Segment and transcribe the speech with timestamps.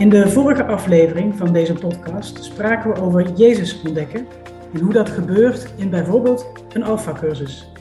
[0.00, 4.26] In de vorige aflevering van deze podcast spraken we over Jezus ontdekken
[4.72, 7.72] en hoe dat gebeurt in bijvoorbeeld een Alpha-cursus.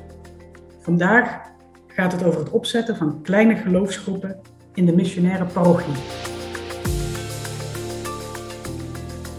[0.80, 1.40] Vandaag
[1.88, 4.40] gaat het over het opzetten van kleine geloofsgroepen
[4.74, 5.94] in de missionaire parochie.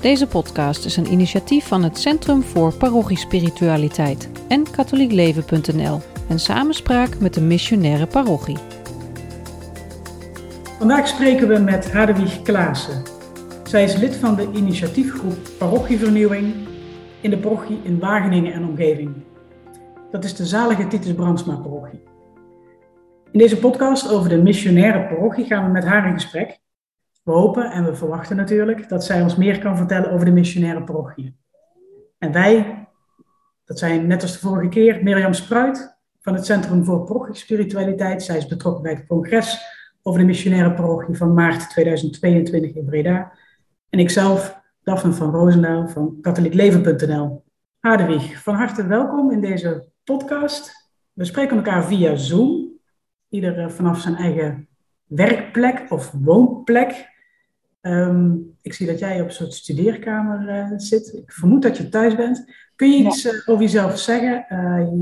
[0.00, 7.34] Deze podcast is een initiatief van het Centrum voor Parochiespiritualiteit en katholiekleven.nl en samenspraak met
[7.34, 8.79] de missionaire parochie.
[10.80, 13.02] Vandaag spreken we met Hadewig Klaassen.
[13.64, 16.54] Zij is lid van de initiatiefgroep Parochievernieuwing
[17.20, 19.14] in de parochie in Wageningen en omgeving.
[20.10, 22.02] Dat is de zalige Titus Brandsma parochie.
[23.30, 26.60] In deze podcast over de missionaire parochie gaan we met haar in gesprek.
[27.22, 30.82] We hopen en we verwachten natuurlijk dat zij ons meer kan vertellen over de missionaire
[30.82, 31.36] parochie.
[32.18, 32.88] En wij,
[33.64, 38.22] dat zijn net als de vorige keer Mirjam Spruit van het Centrum voor Parochiespiritualiteit.
[38.22, 43.32] Zij is betrokken bij het congres over de missionaire parochie van maart 2022 in Breda.
[43.88, 47.44] En ikzelf, Daphne van Roosendaal van katholiekleven.nl.
[47.78, 50.90] Hadewig, van harte welkom in deze podcast.
[51.12, 52.68] We spreken elkaar via Zoom,
[53.28, 54.68] ieder eh, vanaf zijn eigen
[55.06, 57.08] werkplek of woonplek.
[57.80, 61.14] Ehm, ik zie dat jij op een soort studeerkamer uh, zit.
[61.14, 62.52] Ik vermoed dat je thuis bent.
[62.76, 64.46] Kun je iets uh, over jezelf zeggen,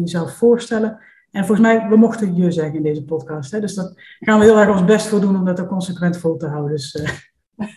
[0.01, 1.01] jezelf voorstellen?
[1.31, 3.51] En volgens mij, we mochten je zeggen in deze podcast.
[3.51, 3.61] Hè?
[3.61, 6.37] Dus dat gaan we heel erg ons best voor doen om dat ook consequent vol
[6.37, 6.71] te houden.
[6.71, 7.11] Dus, uh...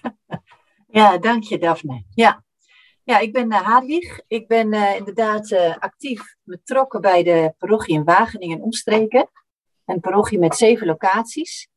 [0.88, 2.04] Ja, dank je Daphne.
[2.10, 2.44] Ja,
[3.04, 4.24] ja ik ben uh.
[4.28, 9.30] Ik ben uh, inderdaad actief betrokken bij de parochie in Wageningen en omstreken.
[9.86, 11.70] Een parochie met zeven locaties.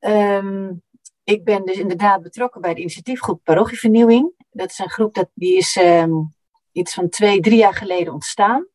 [0.00, 0.82] Um,
[1.24, 4.32] ik ben dus inderdaad betrokken bij de initiatiefgroep Parochievernieuwing.
[4.50, 6.34] Dat is een groep dat, die is um,
[6.72, 8.66] iets van twee, drie jaar geleden ontstaan.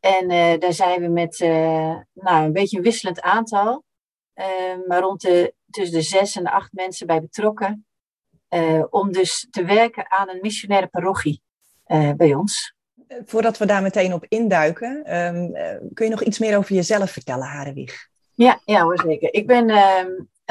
[0.00, 3.84] En uh, daar zijn we met uh, nou, een beetje een wisselend aantal,
[4.34, 4.44] uh,
[4.86, 7.86] maar rond de, tussen de zes en de acht mensen bij betrokken.
[8.90, 11.42] om dus te werken aan een missionaire parochie
[12.16, 12.74] bij ons.
[13.24, 15.52] Voordat we daar meteen op induiken, um,
[15.94, 18.08] kun je nog iets meer over jezelf vertellen, Harewig?
[18.34, 19.34] Ja, ja hoor, zeker.
[19.34, 19.70] Ik, ben,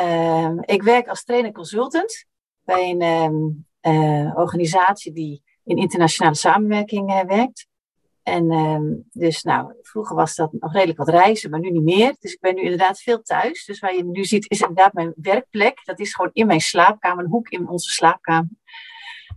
[0.05, 2.25] um, ik werk als trainer-consultant
[2.63, 3.65] bij een
[4.35, 7.68] organisatie die in internationale samenwerking werkt.
[8.23, 12.15] En um, dus nou, vroeger was dat nog redelijk wat reizen, maar nu niet meer.
[12.19, 13.65] Dus ik ben nu inderdaad veel thuis.
[13.65, 15.79] Dus waar je nu ziet is inderdaad mijn werkplek.
[15.83, 18.49] Dat is gewoon in mijn slaapkamer, een hoek in onze slaapkamer.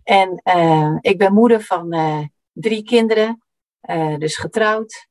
[0.03, 3.43] En uh, ik ben moeder van uh, drie kinderen,
[3.91, 5.11] uh, dus getrouwd.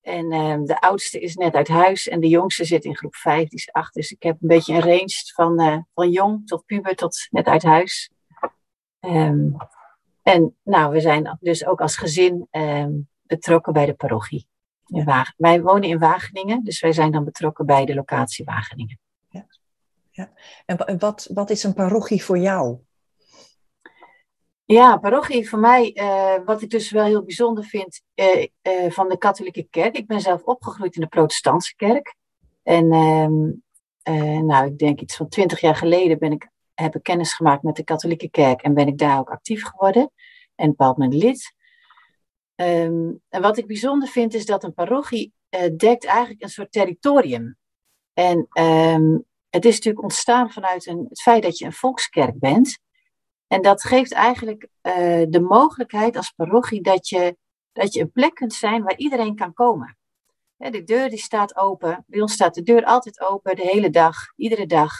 [0.00, 3.48] En ehm, de oudste is net uit huis en de jongste zit in groep 5,
[3.48, 3.94] die is 8.
[3.94, 7.62] Dus ik heb een beetje een range van, van jong tot puber tot net uit
[7.62, 8.10] huis.
[9.00, 9.56] Um,
[10.22, 12.48] en nou, we zijn dus ook als gezin
[13.32, 14.46] betrokken bij de parochie.
[14.86, 15.34] In Wagen.
[15.36, 18.98] Wij wonen in Wageningen, dus wij zijn dan betrokken bij de locatie Wageningen.
[19.28, 19.46] Ja.
[20.10, 20.32] ja.
[20.64, 22.78] En wat, wat is een parochie voor jou?
[24.64, 29.08] Ja, parochie voor mij, uh, wat ik dus wel heel bijzonder vind uh, uh, van
[29.08, 29.96] de katholieke kerk.
[29.96, 32.16] Ik ben zelf opgegroeid in de protestantse kerk.
[32.62, 37.34] En ehm, nou, ik denk iets van twintig jaar geleden ben ik, heb ik kennis
[37.34, 40.10] gemaakt met de katholieke kerk en ben ik daar ook actief geworden.
[40.54, 41.54] En bepaald mijn lid.
[42.56, 46.72] Um, en wat ik bijzonder vind is dat een parochie uh, dekt eigenlijk een soort
[46.72, 47.56] territorium.
[48.12, 52.78] En um, het is natuurlijk ontstaan vanuit een, het feit dat je een volkskerk bent.
[53.46, 54.92] En dat geeft eigenlijk uh,
[55.28, 57.36] de mogelijkheid als parochie dat je,
[57.72, 59.98] dat je een plek kunt zijn waar iedereen kan komen.
[60.56, 62.04] de deur die staat open.
[62.06, 64.92] Bij ons staat de deur altijd open, de hele dag, iedere dag.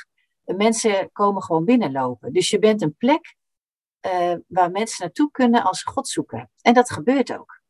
[0.44, 2.32] Mensen komen gewoon binnenlopen.
[2.32, 3.34] Dus je bent een plek
[4.06, 6.50] uh, waar mensen naartoe kunnen als ze God zoeken.
[6.60, 7.60] En dat gebeurt ook.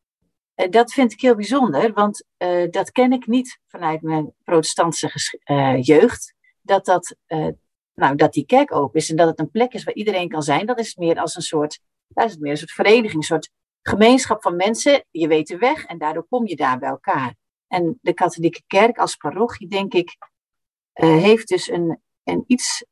[0.57, 5.11] Uh, dat vind ik heel bijzonder, want uh, dat ken ik niet vanuit mijn protestantse
[5.81, 6.35] jeugd.
[6.61, 7.17] Dat, dat,
[7.95, 10.43] nou, dat die kerk open is en dat het een plek is waar iedereen kan
[10.43, 10.67] zijn.
[10.67, 13.51] Dat is meer als een soort, dat is meer een soort vereniging, een soort
[13.83, 15.05] gemeenschap van mensen.
[15.11, 17.35] Je weet de weg en daardoor kom je daar bij elkaar.
[17.67, 20.17] En de katholieke kerk als parochie, denk ik,
[20.93, 22.85] heeft dus een, een iets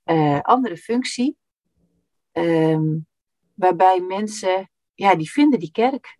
[0.42, 1.36] andere functie.
[2.32, 3.08] Um,
[3.60, 6.18] waarbij mensen, ja, die vinden die kerk.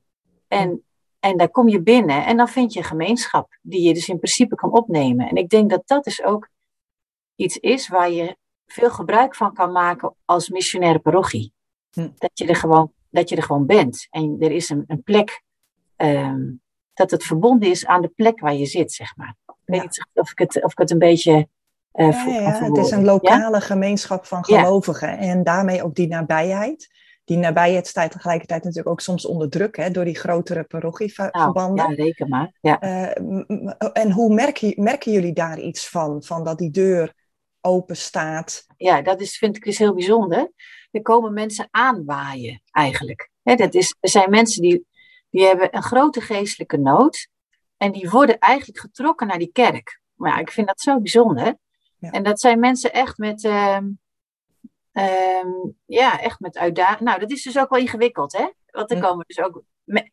[0.48, 0.84] En,
[1.20, 4.54] en daar kom je binnen en dan vind je gemeenschap die je dus in principe
[4.54, 5.28] kan opnemen.
[5.28, 6.48] En ik denk dat dat dus ook
[7.34, 11.52] iets is waar je veel gebruik van kan maken als missionaire parochie.
[11.90, 12.08] Hm.
[12.16, 14.06] Dat, je er gewoon, dat je er gewoon bent.
[14.10, 15.42] En er is een, een plek,
[15.96, 16.62] um,
[16.94, 19.36] dat het verbonden is aan de plek waar je zit, zeg maar.
[19.46, 21.48] Ik weet niet of ik het, of ik het een beetje
[21.94, 23.60] uh, ja, ja, het is een lokale ja?
[23.60, 26.90] gemeenschap van gelovigen en daarmee ook die nabijheid
[27.30, 31.74] die nabijheid staat tegelijkertijd natuurlijk ook soms onder druk hè, door die grotere parochieverbanden.
[31.74, 32.52] Nou, ja, reken maar.
[32.60, 32.82] Ja.
[32.82, 36.22] Uh, en hoe merken, merken jullie daar iets van?
[36.22, 37.14] Van dat die deur
[37.60, 38.66] open staat.
[38.76, 40.52] Ja, dat is, vind ik dus heel bijzonder.
[40.90, 43.30] Er komen mensen aanwaaien eigenlijk.
[43.42, 44.86] dat is, er zijn mensen die,
[45.30, 47.28] die hebben een grote geestelijke nood.
[47.76, 50.00] En die worden eigenlijk getrokken naar die kerk.
[50.14, 51.56] Maar ja, ik vind dat zo bijzonder.
[51.98, 52.10] Ja.
[52.10, 53.78] En dat zijn mensen echt met, uh,
[55.86, 57.00] ja, echt met uitdaging.
[57.00, 58.48] Nou, dat is dus ook wel ingewikkeld, hè?
[58.70, 59.62] Want er komen dus ook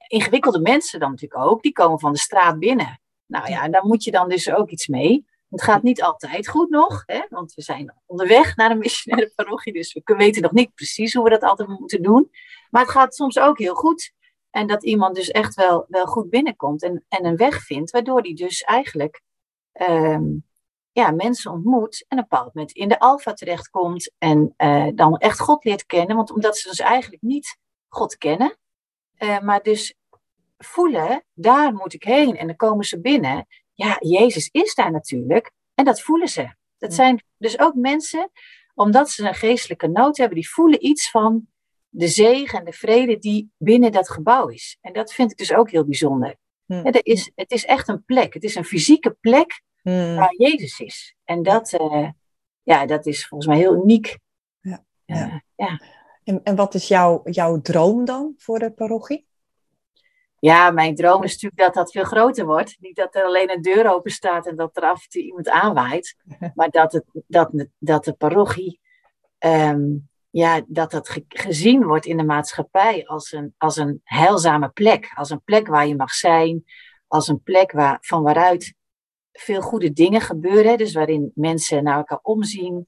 [0.07, 1.61] ingewikkelde mensen dan natuurlijk ook.
[1.61, 3.01] Die komen van de straat binnen.
[3.25, 5.25] Nou ja, en daar moet je dan dus ook iets mee.
[5.49, 7.21] Het gaat niet altijd goed nog, hè?
[7.29, 11.23] want we zijn onderweg naar een missionaire parochie, dus we weten nog niet precies hoe
[11.23, 12.31] we dat altijd moeten doen.
[12.69, 14.13] Maar het gaat soms ook heel goed.
[14.49, 18.21] En dat iemand dus echt wel, wel goed binnenkomt en, en een weg vindt, waardoor
[18.21, 19.21] hij dus eigenlijk
[19.71, 20.23] ehm,
[20.97, 25.17] ja, mensen ontmoet en op een bepaald moment in de alfa terechtkomt en uh, dan
[25.17, 26.15] echt God leert kennen.
[26.15, 27.57] Want omdat ze dus eigenlijk niet
[27.87, 28.57] God kennen,
[29.19, 29.95] uh, maar dus
[30.57, 32.37] voelen, daar moet ik heen.
[32.37, 33.47] En dan komen ze binnen.
[33.73, 35.51] Ja, Jezus is daar natuurlijk.
[35.73, 36.55] En dat voelen ze.
[36.77, 38.31] Dat zijn dus ook mensen,
[38.73, 41.47] omdat ze een geestelijke nood hebben, die voelen iets van
[41.89, 44.77] de zegen en de vrede die binnen dat gebouw is.
[44.81, 46.35] En dat vind ik dus ook heel bijzonder.
[46.65, 46.85] Hmm.
[46.85, 48.33] er is, het is echt een plek.
[48.33, 50.15] Het is een fysieke plek hmm.
[50.15, 51.15] waar Jezus is.
[51.23, 52.09] En dat, uh,
[52.63, 54.17] ja, dat is volgens mij heel uniek.
[54.59, 54.83] Ja.
[55.05, 55.81] Uh, ja.
[56.23, 59.27] En, en wat is jouw, jouw droom dan voor de parochie?
[60.39, 62.77] Ja, mijn droom is natuurlijk dat dat veel groter wordt.
[62.79, 65.49] Niet dat er alleen een deur open staat en dat er af en toe iemand
[65.49, 66.15] aanwaait.
[66.55, 68.79] Maar dat, het, dat, dat de parochie,
[69.39, 75.11] um, ja, dat dat gezien wordt in de maatschappij als een, als een heilzame plek.
[75.15, 76.63] Als een plek waar je mag zijn.
[77.07, 78.75] Als een plek waar, van waaruit
[79.39, 80.77] veel goede dingen gebeuren.
[80.77, 82.87] Dus waarin mensen naar elkaar omzien.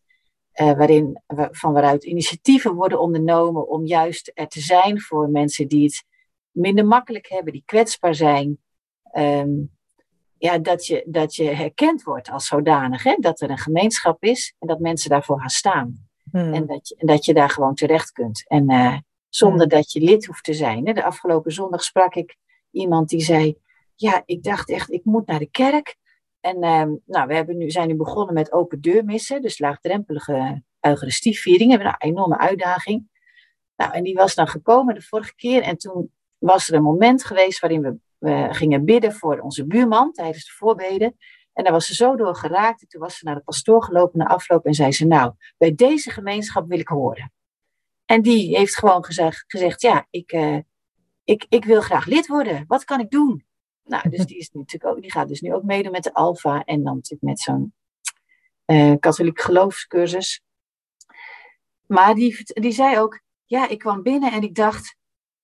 [0.62, 5.84] Uh, waarin, van waaruit initiatieven worden ondernomen om juist er te zijn voor mensen die
[5.84, 6.04] het
[6.51, 8.57] minder makkelijk hebben, die kwetsbaar zijn.
[9.12, 9.50] Ehm,
[10.38, 13.04] ja, dat, je, dat je herkend wordt als zodanig.
[13.04, 13.16] Hè?
[13.19, 16.10] Dat er een gemeenschap is en dat mensen daarvoor gaan staan.
[16.31, 16.54] Hmm.
[16.54, 18.48] En, dat je, en dat je daar gewoon terecht kunt.
[18.48, 18.98] En uh,
[19.30, 19.69] zonder hmm.
[19.69, 20.88] dat je lid hoeft te zijn.
[20.88, 20.94] Hè?
[20.94, 22.36] De afgelopen zondag sprak ik
[22.72, 23.56] iemand die zei:
[23.95, 25.98] Ja, ik dacht echt, ik moet naar de kerk.
[26.39, 31.69] En uh, nou, we hebben nu, zijn nu begonnen met open deurmissen, dus laagdrempelige Eucharistieviering.
[31.71, 33.07] Hebben een enorme uitdaging.
[33.75, 35.62] Nou, en die was dan gekomen de vorige keer.
[35.62, 37.97] En toen was er een moment geweest waarin we,
[38.51, 41.18] gingen bidden voor onze buurman tijdens de voorbeden.
[41.53, 42.81] En daar was ze zo door geraakt.
[42.81, 45.75] En toen was ze naar de pastoor gelopen na afloop en zei ze: Nou, bij
[45.75, 47.31] deze gemeenschap wil ik horen.
[48.06, 50.57] En die heeft gewoon gezegd: gezegd Ja, ik, uh,
[51.24, 52.63] ik, ik wil graag lid worden.
[52.68, 53.45] Wat kan ik doen?
[53.89, 56.63] Nou, dus die, is natuurlijk ook, die gaat dus nu ook meedoen met de Alfa
[56.63, 57.74] en dan natuurlijk met zo'n
[58.65, 60.41] uh, katholiek geloofscursus.
[61.86, 64.97] Maar die, die zei ook: Ja, ik kwam binnen en ik dacht: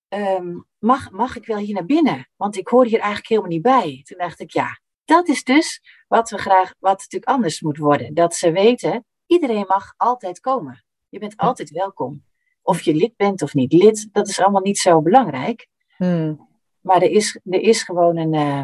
[0.09, 2.29] um, mag, mag ik wel hier naar binnen?
[2.35, 4.01] Want ik hoor hier eigenlijk helemaal niet bij.
[4.03, 8.13] Toen dacht ik, ja, dat is dus wat we graag, wat natuurlijk anders moet worden.
[8.13, 10.85] Dat ze weten, iedereen mag altijd komen.
[11.09, 12.23] Je bent altijd welkom.
[12.61, 15.67] Of je lid bent of niet lid, dat is allemaal niet zo belangrijk.
[15.97, 16.47] Hmm.
[16.85, 18.63] Maar er is, er is gewoon een, uh,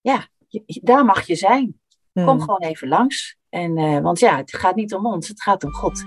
[0.00, 0.26] ja,
[0.82, 1.80] daar mag je zijn.
[2.12, 2.40] Kom hmm.
[2.40, 3.36] gewoon even langs.
[3.48, 6.04] En, uh, want ja, het gaat niet om ons, het gaat om God.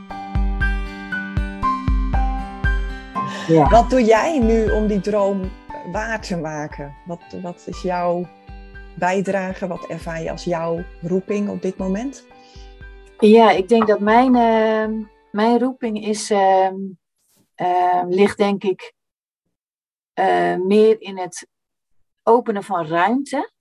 [3.47, 3.69] Ja.
[3.69, 5.51] Wat doe jij nu om die droom
[5.91, 6.95] waar te maken?
[7.05, 8.27] Wat, wat is jouw
[8.97, 9.67] bijdrage?
[9.67, 12.25] Wat ervaar je als jouw roeping op dit moment?
[13.19, 16.71] Ja, ik denk dat mijn, uh, mijn roeping is, uh,
[17.61, 18.93] uh, ligt denk ik
[20.15, 21.47] eh, meer in het
[22.23, 23.51] openen van ruimte.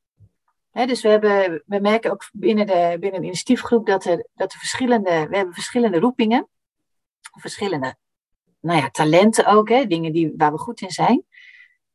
[0.73, 5.26] dus we, hebben, we merken ook binnen de, binnen initiatiefgroep dat er, dat er verschillende,
[5.28, 6.49] we hebben verschillende roepingen,
[7.32, 7.96] verschillende
[8.61, 11.25] nou ja, talenten ook, hè, dingen die, waar we goed in zijn.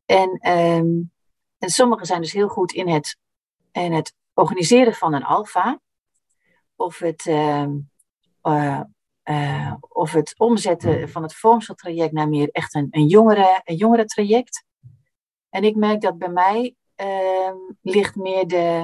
[0.05, 1.11] En, um,
[1.57, 3.17] en sommigen zijn dus heel goed in het,
[3.71, 5.79] in het organiseren van een alfa.
[6.75, 7.67] Of het, uh,
[8.43, 8.81] uh,
[9.29, 14.05] uh, of het omzetten van het vormseltraject naar meer echt een, een, jongere, een jongere
[14.05, 14.65] traject.
[15.50, 18.81] En ik merk dat bij mij ehm, ligt meer de,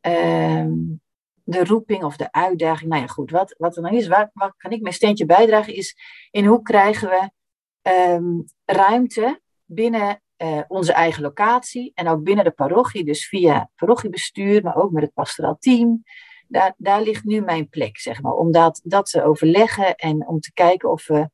[0.00, 1.00] um,
[1.44, 2.90] de roeping of de uitdaging.
[2.90, 5.74] Nou ja, goed, wat, wat er dan is, waar, waar kan ik mijn steentje bijdragen,
[5.74, 5.96] is
[6.30, 7.30] in hoe krijgen we
[7.90, 14.62] um, ruimte binnen uh, onze eigen locatie en ook binnen de parochie, dus via parochiebestuur,
[14.62, 16.02] maar ook met het pastoraal team.
[16.52, 20.40] Daar, daar ligt nu mijn plek, zeg maar, om dat, dat te overleggen en om
[20.40, 21.30] te kijken of we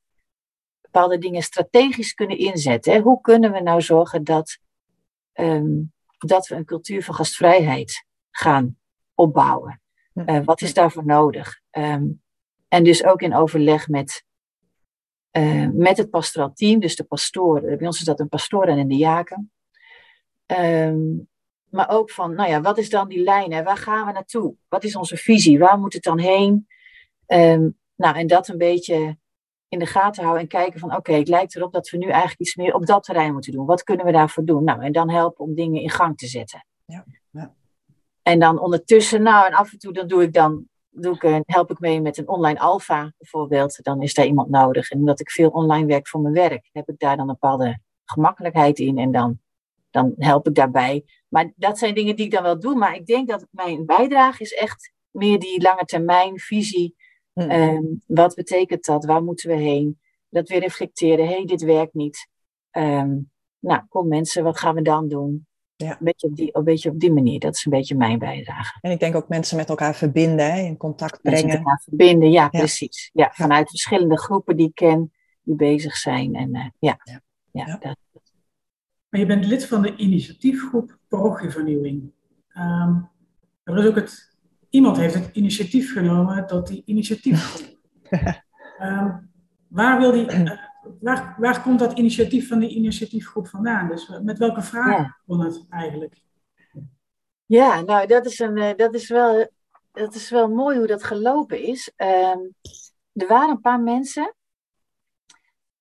[0.80, 2.92] bepaalde dingen strategisch kunnen inzetten.
[2.92, 3.00] Hè?
[3.00, 4.58] Hoe kunnen we nou zorgen dat,
[5.34, 8.76] um, dat we een cultuur van gastvrijheid gaan
[9.14, 9.80] opbouwen?
[10.14, 11.60] Uh, wat is daarvoor nodig?
[11.70, 12.22] Um,
[12.68, 14.24] en dus ook in overleg met,
[15.32, 17.60] uh, met het pastoraal team, dus de pastoor.
[17.60, 19.52] Bij ons is dat een pastoor en een diaken.
[20.46, 21.28] Um,
[21.70, 23.52] maar ook van, nou ja, wat is dan die lijn?
[23.52, 23.62] Hè?
[23.62, 24.54] Waar gaan we naartoe?
[24.68, 25.58] Wat is onze visie?
[25.58, 26.66] Waar moet het dan heen?
[27.26, 29.18] Um, nou, en dat een beetje
[29.68, 32.40] in de gaten houden en kijken van, oké, het lijkt erop dat we nu eigenlijk
[32.40, 33.66] iets meer op dat terrein moeten doen.
[33.66, 34.64] Wat kunnen we daarvoor doen?
[34.64, 36.64] Nou, en dan helpen om dingen in gang te zetten.
[36.84, 37.54] Ja, ja.
[38.22, 41.70] En dan ondertussen, nou, en af en toe dan doe ik dan, doe ik, help
[41.70, 43.82] ik mee met een online alfa bijvoorbeeld.
[43.82, 44.90] Dan is daar iemand nodig.
[44.90, 47.78] En omdat ik veel online werk voor mijn werk, heb ik daar dan een bepaalde
[48.04, 48.98] gemakkelijkheid in.
[48.98, 49.38] En dan,
[49.90, 51.04] dan help ik daarbij.
[51.28, 52.74] Maar dat zijn dingen die ik dan wel doe.
[52.74, 56.96] Maar ik denk dat mijn bijdrage is echt meer die lange termijn visie.
[57.32, 57.50] Mm.
[57.50, 59.04] Ehm, wat betekent dat?
[59.04, 60.00] Waar moeten we heen?
[60.28, 61.26] Dat we reflecteren.
[61.26, 62.28] Hé, hey, dit werkt niet.
[62.70, 65.46] Um, nou, kom mensen, wat gaan we dan doen?
[65.76, 65.90] Ja.
[65.90, 67.40] Een, beetje op die, een beetje op die manier.
[67.40, 68.78] Dat is een beetje mijn bijdrage.
[68.80, 70.60] En ik denk ook mensen met elkaar verbinden, hè?
[70.60, 71.40] in contact brengen.
[71.40, 73.10] Mensen met elkaar verbinden, ja, precies.
[73.12, 76.34] Ja, vanuit verschillende groepen die ik ken, die bezig zijn.
[76.34, 76.98] En uh, ja,
[77.52, 77.76] ja.
[77.76, 77.96] Dat.
[79.08, 82.12] Maar je bent lid van de initiatiefgroep Parochievernieuwing.
[82.54, 83.10] Um,
[83.64, 84.36] er is ook het,
[84.70, 87.78] iemand heeft het initiatief genomen tot die initiatiefgroep.
[88.82, 89.30] um,
[89.68, 90.32] waar wil die...
[90.32, 90.66] Uh,
[91.00, 93.88] waar, waar komt dat initiatief van die initiatiefgroep vandaan?
[93.88, 95.16] Dus met welke vraag ja.
[95.26, 96.22] kon het eigenlijk?
[97.46, 99.50] Ja, nou, dat is, een, eh, dat is, wel,
[99.92, 101.92] dat is wel mooi hoe dat gelopen is.
[101.96, 102.54] Um,
[103.12, 104.34] er waren een paar mensen,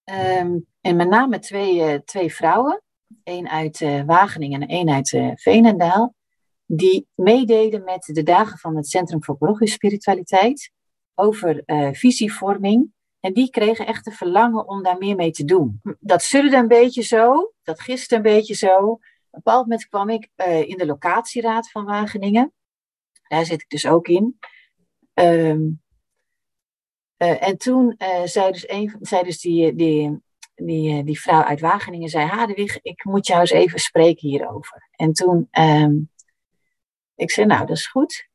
[0.04, 2.82] um, en met name twee, uh, twee vrouwen,
[3.28, 6.16] één uit uh, Wageningen en één uit uh, Veenendaal,
[6.66, 10.72] die meededen met de dagen van het Centrum voor Parochie Spiritualiteit
[11.16, 15.82] over visievorming en die kregen echt de verlangen om daar meer mee te doen.
[16.00, 18.78] Dat sudderde een beetje zo, dat giste een beetje zo.
[18.78, 20.30] Op een bepaald moment kwam ik
[20.66, 22.54] in de locatieraad van Wageningen.
[23.28, 24.38] Daar zit ik dus ook in.
[27.18, 30.22] Uh, en toen uh, zei dus, een, zei dus die, die,
[30.66, 34.88] die, die vrouw uit Wageningen, zei, Hadewig, ik moet jou eens even spreken hierover.
[34.92, 36.12] En toen, um,
[37.16, 38.28] ik zei, nou, dat is goed.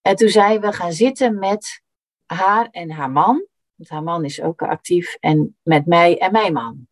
[0.00, 1.82] En toen zei we gaan zitten met
[2.24, 3.46] haar en haar man.
[3.74, 5.16] Want haar man is ook actief.
[5.20, 6.88] En met mij en mijn man.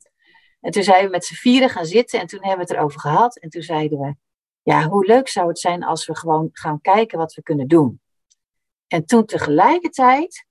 [0.60, 3.00] En toen zijn we met z'n vieren gaan zitten en toen hebben we het erover
[3.00, 3.38] gehad.
[3.38, 4.14] En toen zeiden we,
[4.62, 8.00] ja, hoe leuk zou het zijn als we gewoon gaan kijken wat we kunnen doen.
[8.86, 10.46] En toen tegelijkertijd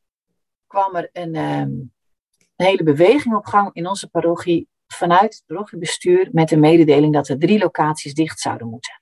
[0.67, 1.93] kwam er een, um,
[2.61, 7.27] een hele beweging op gang in onze parochie vanuit het parochiebestuur met de mededeling dat
[7.27, 9.01] er drie locaties dicht zouden moeten.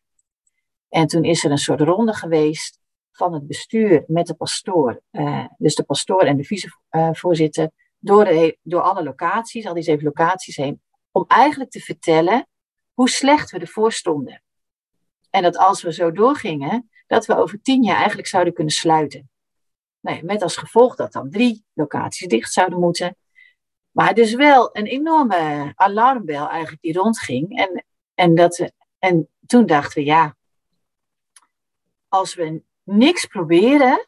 [0.90, 2.80] En toen is er een soort ronde geweest
[3.12, 8.58] van het bestuur met de pastoor, uh, dus de pastoor en de vicevoorzitter, door, de,
[8.62, 12.48] door alle locaties, al die zeven locaties heen, om eigenlijk te vertellen
[12.94, 14.44] hoe slecht we ervoor stonden.
[15.30, 19.30] En dat als we zo doorgingen, dat we over tien jaar eigenlijk zouden kunnen sluiten.
[20.00, 23.16] Nee, met als gevolg dat dan drie locaties dicht zouden moeten.
[24.00, 27.58] Maar dus wel een enorme alarmbel eigenlijk die rondging.
[27.58, 30.36] En, en, dat, en toen dachten we, ja,
[32.08, 34.08] als we niks proberen,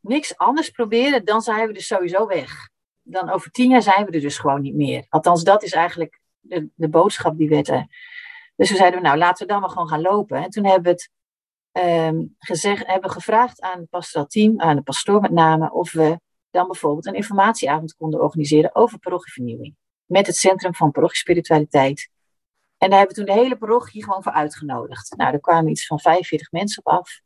[0.00, 2.68] niks anders proberen, dan zijn we dus sowieso weg.
[3.02, 5.06] Dan over tien jaar zijn we er dus gewoon niet meer.
[5.08, 7.86] Althans, dat is eigenlijk de, de boodschap die werd er.
[8.54, 10.42] Dus we zeiden, nou laten we dan maar gewoon gaan lopen.
[10.42, 11.10] En toen hebben we het
[12.12, 16.20] um, gezegd, hebben gevraagd aan het pastoraal team, aan de pastoor met name, of we
[16.56, 19.76] dan bijvoorbeeld een informatieavond konden organiseren over parochievernieuwing.
[20.04, 22.10] Met het Centrum van Parochiespiritualiteit.
[22.78, 25.16] En daar hebben we toen de hele parochie gewoon voor uitgenodigd.
[25.16, 27.20] Nou, er kwamen iets van 45 mensen op af.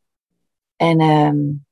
[0.76, 1.66] En, um,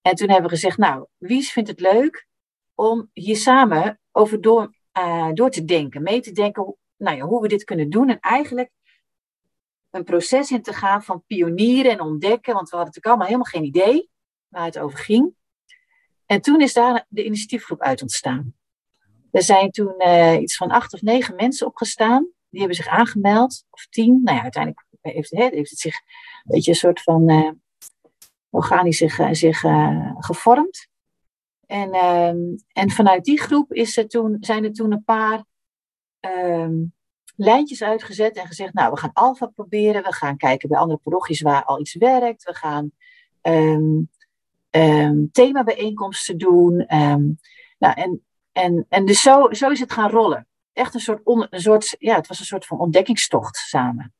[0.00, 2.26] en toen hebben we gezegd, nou, wie vindt het leuk
[2.74, 7.24] om hier samen over door, uh, door te denken, mee te denken hoe, nou ja,
[7.24, 8.08] hoe we dit kunnen doen.
[8.08, 8.70] En eigenlijk
[9.90, 13.50] een proces in te gaan van pionieren en ontdekken, want we hadden natuurlijk allemaal helemaal
[13.50, 14.10] geen idee
[14.48, 15.34] waar het over ging.
[16.26, 18.54] En toen is daar de initiatiefgroep uit ontstaan.
[19.30, 22.28] Er zijn toen uh, iets van acht of negen mensen opgestaan.
[22.48, 24.20] Die hebben zich aangemeld, of tien.
[24.22, 27.50] Nou ja, uiteindelijk heeft, heeft het zich een beetje een soort van uh,
[28.50, 29.60] organisch zich, eh, zich
[30.18, 30.88] gevormd.
[31.66, 32.38] En, ehm,
[32.72, 35.44] en vanuit die groep is er toen, zijn er toen een paar
[36.20, 36.94] um,
[37.36, 41.40] lijntjes uitgezet en gezegd, nou, we gaan alfa proberen, we gaan kijken bij andere parochies
[41.40, 42.90] waar al iets werkt, we gaan
[43.42, 44.10] um,
[45.32, 46.76] themabijeenkomsten doen.
[47.78, 50.46] nou, en, en, en dus zo, zo is het gaan rollen.
[50.72, 54.14] Echt een soort, on, een soort, ja, het was een soort van ontdekkingstocht samen.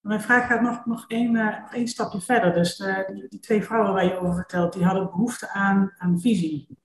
[0.00, 2.52] Mijn vraag gaat nog, nog één, uh, één stapje verder.
[2.52, 5.92] Dus de, eh, die, die, twee vrouwen waar je over vertelt, die hadden behoefte aan,
[5.98, 6.78] aan visie.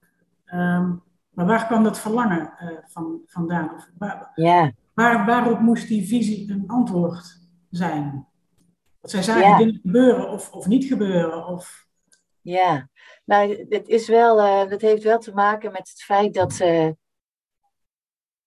[0.54, 3.76] Um, maar waar kwam dat verlangen uh, van, vandaan?
[3.76, 4.70] Of waar, yeah.
[4.94, 8.28] waar, waarop moest die visie een antwoord zijn?
[9.02, 9.58] Dat zij zagen yeah.
[9.58, 11.48] dingen gebeuren of, of niet gebeuren?
[11.48, 11.87] Of...
[12.48, 12.90] Ja,
[13.26, 16.60] nou, het is wel, uh, dat heeft wel te maken met het feit dat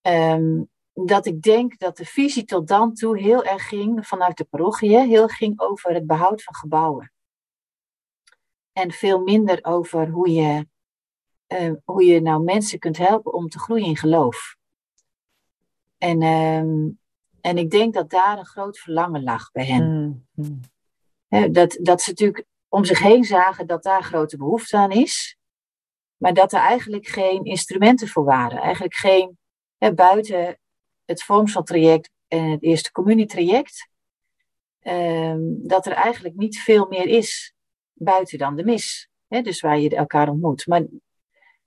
[0.01, 4.43] um, dat ik denk dat de visie tot dan toe heel erg ging, vanuit de
[4.43, 7.11] parochie, heel ging over het behoud van gebouwen.
[8.73, 10.67] En veel minder over hoe je,
[11.47, 14.55] uh, hoe je nou mensen kunt helpen om te groeien in geloof.
[15.97, 16.57] En, uh,
[17.41, 19.83] en ik denk dat daar een groot verlangen lag bij hen.
[20.33, 20.61] Mm
[21.51, 25.37] dat, dat ze natuurlijk om zich heen zagen dat daar grote behoefte aan is.
[26.17, 28.61] Maar dat er eigenlijk geen instrumenten voor waren.
[28.61, 29.37] Eigenlijk geen,
[29.77, 30.59] hè, buiten
[31.05, 33.87] het vormseltraject en het eerste communietraject,
[34.81, 37.53] um, dat er eigenlijk niet veel meer is
[37.93, 39.09] buiten dan de mis.
[39.27, 40.67] Hè, dus waar je elkaar ontmoet.
[40.67, 40.85] Maar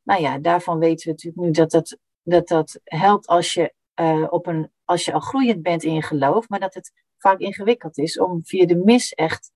[0.03, 4.27] nou ja, daarvan weten we natuurlijk nu dat dat, dat, dat helpt als je, uh,
[4.31, 7.99] op een, als je al groeiend bent in je geloof, maar dat het vaak ingewikkeld
[7.99, 9.53] is om via de mis echt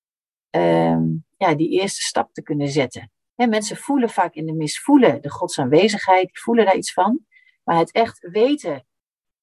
[0.51, 3.11] um, ja, die eerste stap te kunnen zetten.
[3.35, 7.25] Hè, mensen voelen vaak in de mis, voelen de Gods aanwezigheid, voelen daar iets van.
[7.63, 8.83] Maar het echt weten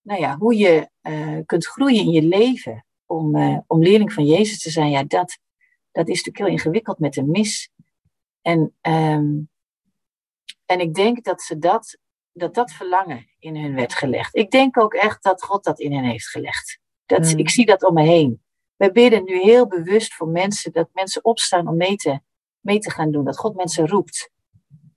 [0.07, 4.27] nou ja, hoe je uh, kunt groeien in je leven om, uh, om leerling van
[4.27, 5.39] Jezus te zijn, ja, dat,
[5.93, 7.71] dat is natuurlijk heel ingewikkeld met een mis.
[8.43, 9.51] En, um,
[10.67, 11.99] en ik denk dat ze dat,
[12.33, 14.37] dat dat verlangen in hun werd gelegd.
[14.37, 16.79] Ik denk ook echt dat God dat in hen heeft gelegd.
[17.07, 17.39] Dat, mm.
[17.39, 18.43] Ik zie dat om me heen.
[18.77, 22.21] We bidden nu heel bewust voor mensen, dat mensen opstaan om mee te,
[22.61, 23.25] mee te gaan doen.
[23.25, 24.31] Dat God mensen roept.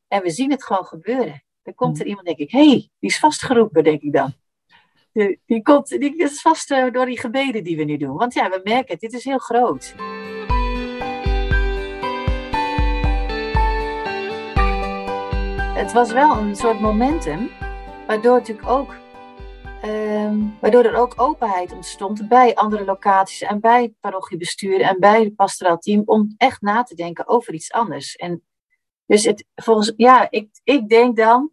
[0.07, 1.43] En we zien het gewoon gebeuren.
[1.61, 2.09] Dan komt er mm.
[2.09, 4.33] iemand, denk ik, hé, hey, die is vastgeroepen, denk ik dan.
[5.13, 8.17] Die, die, komt, die is vast uh, door die gebeden die we nu doen.
[8.17, 9.95] Want ja, we merken het, dit is heel groot.
[15.73, 17.49] Het was wel een soort momentum,
[18.07, 18.95] waardoor natuurlijk ook
[19.85, 25.23] Um, waardoor er ook openheid ontstond bij andere locaties en bij het parochiebestuur en bij
[25.23, 28.15] het pastoraal team om echt na te denken over iets anders.
[28.15, 28.43] En
[29.05, 31.51] dus het, volgens, ja, ik, ik denk dan,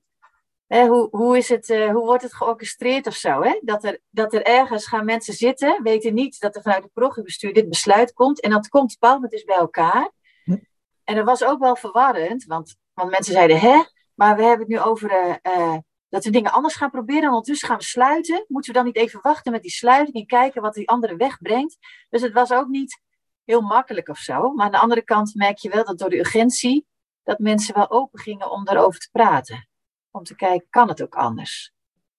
[0.67, 3.43] hè, hoe, hoe, is het, uh, hoe wordt het georchestreerd of zo?
[3.43, 3.61] Hè?
[3.63, 7.53] Dat, er, dat er ergens gaan mensen zitten, weten niet dat er vanuit het parochiebestuur
[7.53, 10.11] dit besluit komt en dat komt bepaald dus bij elkaar.
[10.45, 10.57] Hm.
[11.05, 13.83] En dat was ook wel verwarrend, want, want mensen zeiden, hè,
[14.15, 15.77] maar we hebben het nu over uh, uh,
[16.09, 17.23] dat we dingen anders gaan proberen.
[17.23, 18.45] En ondertussen gaan we sluiten.
[18.49, 21.77] Moeten we dan niet even wachten met die sluiting en kijken wat die andere wegbrengt?
[22.09, 23.01] Dus het was ook niet
[23.45, 24.53] heel makkelijk of zo.
[24.53, 26.87] Maar aan de andere kant merk je wel dat door de urgentie,
[27.23, 29.69] dat mensen wel open gingen om daarover te praten.
[30.11, 31.73] Om te kijken, kan het ook anders?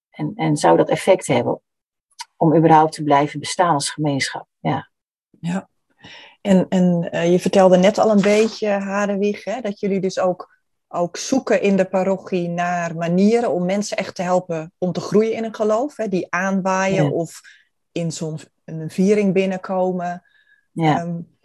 [0.09, 1.61] En, en zou dat effect hebben
[2.35, 4.47] om überhaupt te blijven bestaan als gemeenschap?
[4.59, 4.91] Ja.
[5.39, 5.69] Ja.
[6.41, 10.56] En, en uh, je vertelde net al een beetje, Hadewig, hè, dat jullie dus ook
[10.87, 15.33] ook zoeken in de parochie naar manieren om mensen echt te helpen om te groeien
[15.33, 15.97] in een geloof.
[15.97, 17.41] Hè, die aanwaaien of
[17.91, 20.23] in zo'n een viering binnenkomen.
[20.71, 21.01] Ja.
[21.01, 21.35] Um,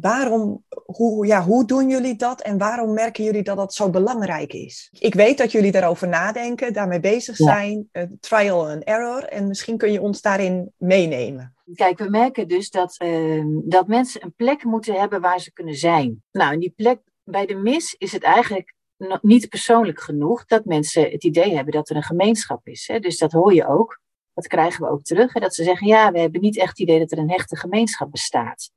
[0.00, 4.52] waarom, hoe, ja, hoe doen jullie dat en waarom merken jullie dat dat zo belangrijk
[4.52, 4.88] is?
[4.98, 9.24] Ik weet dat jullie daarover nadenken, daarmee bezig zijn, uh, trial and error.
[9.24, 11.54] En misschien kun je ons daarin meenemen.
[11.74, 15.74] Kijk, we merken dus dat, uh, dat mensen een plek moeten hebben waar ze kunnen
[15.74, 16.22] zijn.
[16.32, 18.73] Nou, en die plek bij de mis is het eigenlijk
[19.20, 22.88] niet persoonlijk genoeg dat mensen het idee hebben dat er een gemeenschap is.
[22.88, 22.98] Hè?
[22.98, 24.00] Dus dat hoor je ook.
[24.34, 25.32] Dat krijgen we ook terug.
[25.32, 25.40] Hè?
[25.40, 28.10] Dat ze zeggen, ja, we hebben niet echt het idee dat er een hechte gemeenschap
[28.10, 28.70] bestaat.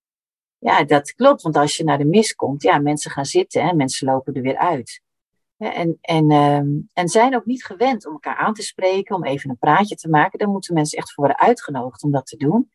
[0.58, 3.76] Ja, dat klopt, want als je naar de mis komt, ja, mensen gaan zitten en
[3.76, 5.02] mensen lopen er weer uit.
[5.58, 9.50] En, en, um, en zijn ook niet gewend om elkaar aan te spreken, om even
[9.50, 10.40] een praatje te maken.
[10.40, 12.72] Dan moeten mensen echt voor worden uitgenodigd om dat te doen.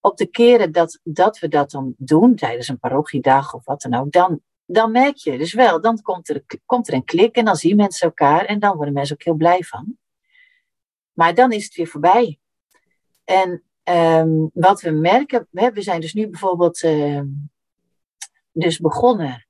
[0.00, 3.94] Op de keren dat, dat we dat dan doen, tijdens een parochiedag of wat dan
[3.94, 7.44] ook, dan dan merk je dus wel, dan komt er, komt er een klik en
[7.44, 9.98] dan zien mensen elkaar en dan worden mensen ook heel blij van.
[11.12, 12.38] Maar dan is het weer voorbij.
[13.24, 17.20] En um, wat we merken, we zijn dus nu bijvoorbeeld uh,
[18.52, 19.46] dus begonnen,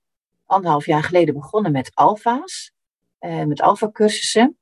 [0.47, 2.73] anderhalf jaar geleden begonnen met alfa's,
[3.21, 4.59] uh, met alfa-cursussen,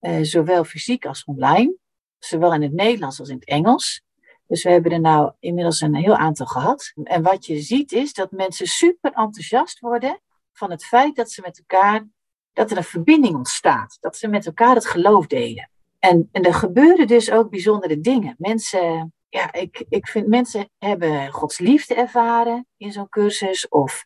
[0.00, 1.76] uh, zowel fysiek als online,
[2.18, 4.05] zowel in het Nederlands als in het Engels.
[4.46, 6.92] Dus we hebben er nou inmiddels een heel aantal gehad.
[7.02, 10.20] En wat je ziet is dat mensen super enthousiast worden
[10.52, 12.06] van het feit dat ze met elkaar,
[12.52, 13.96] dat er een verbinding ontstaat.
[14.00, 15.70] Dat ze met elkaar het geloof delen.
[15.98, 18.34] En, en er gebeuren dus ook bijzondere dingen.
[18.38, 23.68] Mensen, ja, ik, ik vind mensen hebben Gods liefde ervaren in zo'n cursus.
[23.68, 24.04] Of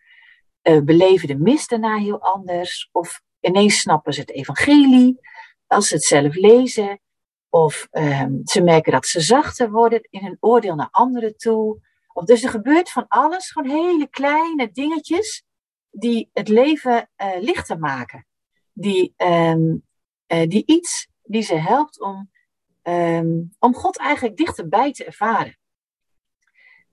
[0.62, 2.88] uh, beleven de mis daarna heel anders.
[2.92, 5.20] Of ineens snappen ze het evangelie
[5.66, 7.00] als ze het zelf lezen.
[7.50, 11.80] Of um, ze merken dat ze zachter worden in hun oordeel naar anderen toe.
[12.12, 15.44] Of dus er gebeurt van alles, gewoon hele kleine dingetjes
[15.90, 18.26] die het leven uh, lichter maken.
[18.72, 19.86] Die, um,
[20.26, 22.30] uh, die iets die ze helpt om,
[22.82, 25.58] um, om God eigenlijk dichterbij te ervaren.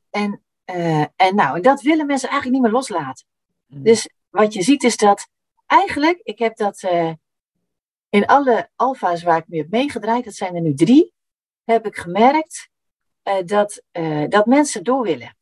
[0.10, 3.26] En, uh, en nou, dat willen mensen eigenlijk niet meer loslaten.
[3.65, 3.84] Mm.
[3.84, 5.28] Dus wat je ziet is dat
[5.65, 6.84] eigenlijk, ik heb dat
[8.10, 11.13] in alle alfa's waar ik nu heb meegedraaid, dat zijn er nu drie,
[11.63, 12.70] heb ik gemerkt
[13.46, 13.84] dat,
[14.30, 15.38] dat mensen door willen.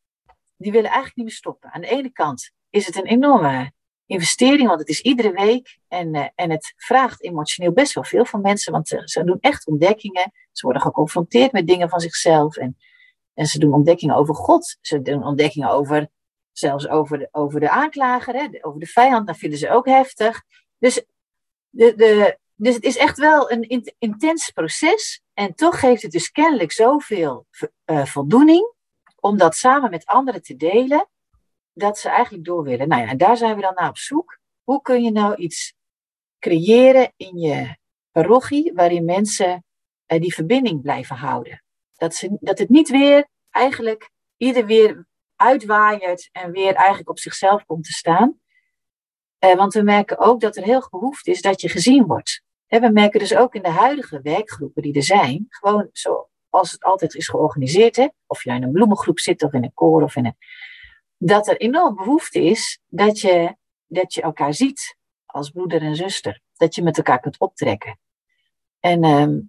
[0.58, 1.72] Die willen eigenlijk niet meer stoppen.
[1.72, 3.72] Aan de ene kant is het een enorme
[4.06, 8.42] investering, want het is iedere week en, en het vraagt emotioneel best wel veel van
[8.42, 10.32] mensen, want ze doen echt ontdekkingen.
[10.52, 12.78] Ze worden geconfronteerd met dingen van zichzelf en,
[13.34, 14.78] en ze doen ontdekkingen over God.
[14.82, 16.10] Ze doen ontdekkingen over
[16.52, 20.44] zelfs over de, over de aanklager, hè, over de vijand, dat vinden ze ook heftig.
[20.78, 21.04] Dus,
[21.70, 25.22] de, de, dus het is echt wel een intens proces.
[25.34, 27.46] En toch geeft het dus kennelijk zoveel
[27.86, 28.74] uh, voldoening
[29.20, 31.10] om dat samen met anderen te delen,
[31.74, 32.88] dat ze eigenlijk door willen.
[32.88, 34.40] Nou ja, daar zijn we dan naar op zoek.
[34.64, 35.74] Hoe kun je nou iets
[36.40, 37.78] creëren in je
[38.12, 39.66] parochie waarin mensen
[40.08, 41.64] uh, die verbinding blijven houden?
[41.94, 47.66] Dat, ze, dat het niet weer eigenlijk ieder weer uitwaaiert en weer eigenlijk op zichzelf
[47.66, 48.40] komt te staan.
[49.40, 52.44] Eh, want we merken ook dat er heel behoefte is dat je gezien wordt.
[52.68, 57.16] We merken dus ook in de huidige werkgroepen die er zijn, gewoon zoals het altijd
[57.16, 60.26] is georganiseerd, hè, of je in een bloemengroep zit of in een koor of in
[60.26, 60.38] een.
[61.18, 63.56] Dat er enorm behoefte is dat je,
[63.88, 66.42] dat je elkaar ziet als broeder en zuster.
[66.58, 68.00] Dat je met elkaar kunt optrekken.
[68.80, 69.40] En ehm,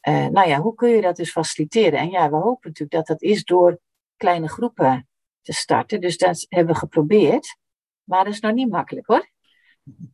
[0.00, 1.98] eh, nou ja, hoe kun je dat dus faciliteren?
[1.98, 3.78] En ja, we hopen natuurlijk dat dat is door
[4.16, 5.08] kleine groepen
[5.42, 6.00] te starten.
[6.00, 7.56] Dus dat hebben we geprobeerd.
[8.04, 9.30] Maar dat is nog niet makkelijk hoor.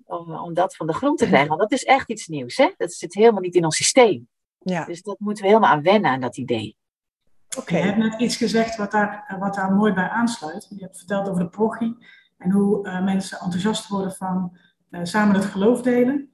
[0.05, 1.49] Om, om dat van de grond te krijgen.
[1.49, 2.57] Want dat is echt iets nieuws.
[2.57, 2.73] Hè?
[2.77, 4.29] Dat zit helemaal niet in ons systeem.
[4.59, 4.85] Ja.
[4.85, 6.77] Dus dat moeten we helemaal aan wennen aan dat idee.
[7.59, 10.67] Oké, je hebt net iets gezegd wat daar, wat daar mooi bij aansluit.
[10.71, 11.97] Je hebt verteld over de prochie
[12.39, 14.57] en hoe uh, mensen enthousiast worden van
[14.91, 16.31] uh, samen het geloof delen.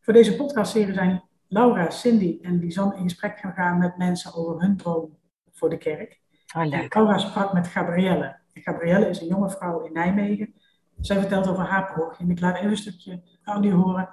[0.00, 4.76] Voor deze podcastserie zijn Laura, Cindy en Lisanne in gesprek gegaan met mensen over hun
[4.76, 5.18] droom
[5.52, 6.20] voor de kerk.
[6.56, 6.94] Oh, leuk.
[6.94, 8.38] Laura sprak met Gabrielle.
[8.52, 10.54] Gabrielle is een jonge vrouw in Nijmegen.
[11.00, 12.14] Zij vertelt over haar.
[12.18, 14.08] En ik laat even een stukje audio horen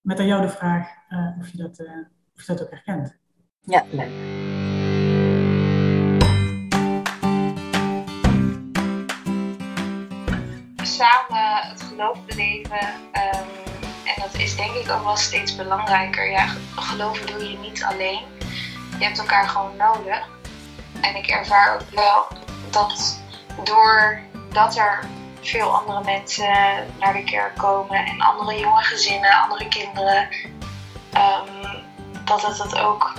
[0.00, 1.90] met aan jou de vraag uh, of, je dat, uh,
[2.34, 3.16] of je dat ook herkent.
[3.60, 4.10] Ja, leuk.
[10.82, 12.86] Samen het geloof beleven.
[13.12, 13.48] Um,
[14.04, 16.30] en dat is denk ik ook wel steeds belangrijker.
[16.30, 18.22] Ja, geloven doe je niet alleen.
[18.98, 20.28] Je hebt elkaar gewoon nodig.
[21.00, 22.26] En ik ervaar ook wel
[22.70, 23.22] dat
[23.64, 30.28] doordat er veel andere mensen naar de kerk komen en andere jonge gezinnen, andere kinderen,
[31.14, 31.84] um,
[32.24, 33.12] dat het dat ook,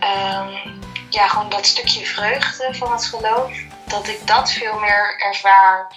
[0.00, 3.52] um, ja, gewoon dat stukje vreugde van het geloof,
[3.86, 5.92] dat ik dat veel meer ervaar,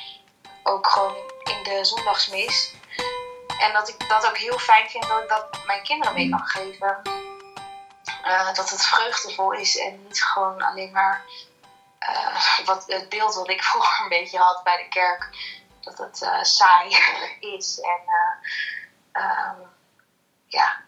[0.64, 2.76] ook gewoon in de zondagsmis.
[3.60, 6.46] En dat ik dat ook heel fijn vind dat ik dat mijn kinderen mee kan
[6.46, 7.02] geven.
[8.26, 11.22] Uh, dat het vreugdevol is en niet gewoon alleen maar
[12.10, 15.30] uh, wat, het beeld wat ik vroeger een beetje had bij de kerk,
[15.82, 16.96] dat het uh, saai
[17.56, 17.80] is.
[17.80, 18.02] En
[19.22, 19.68] um,
[20.46, 20.82] ja,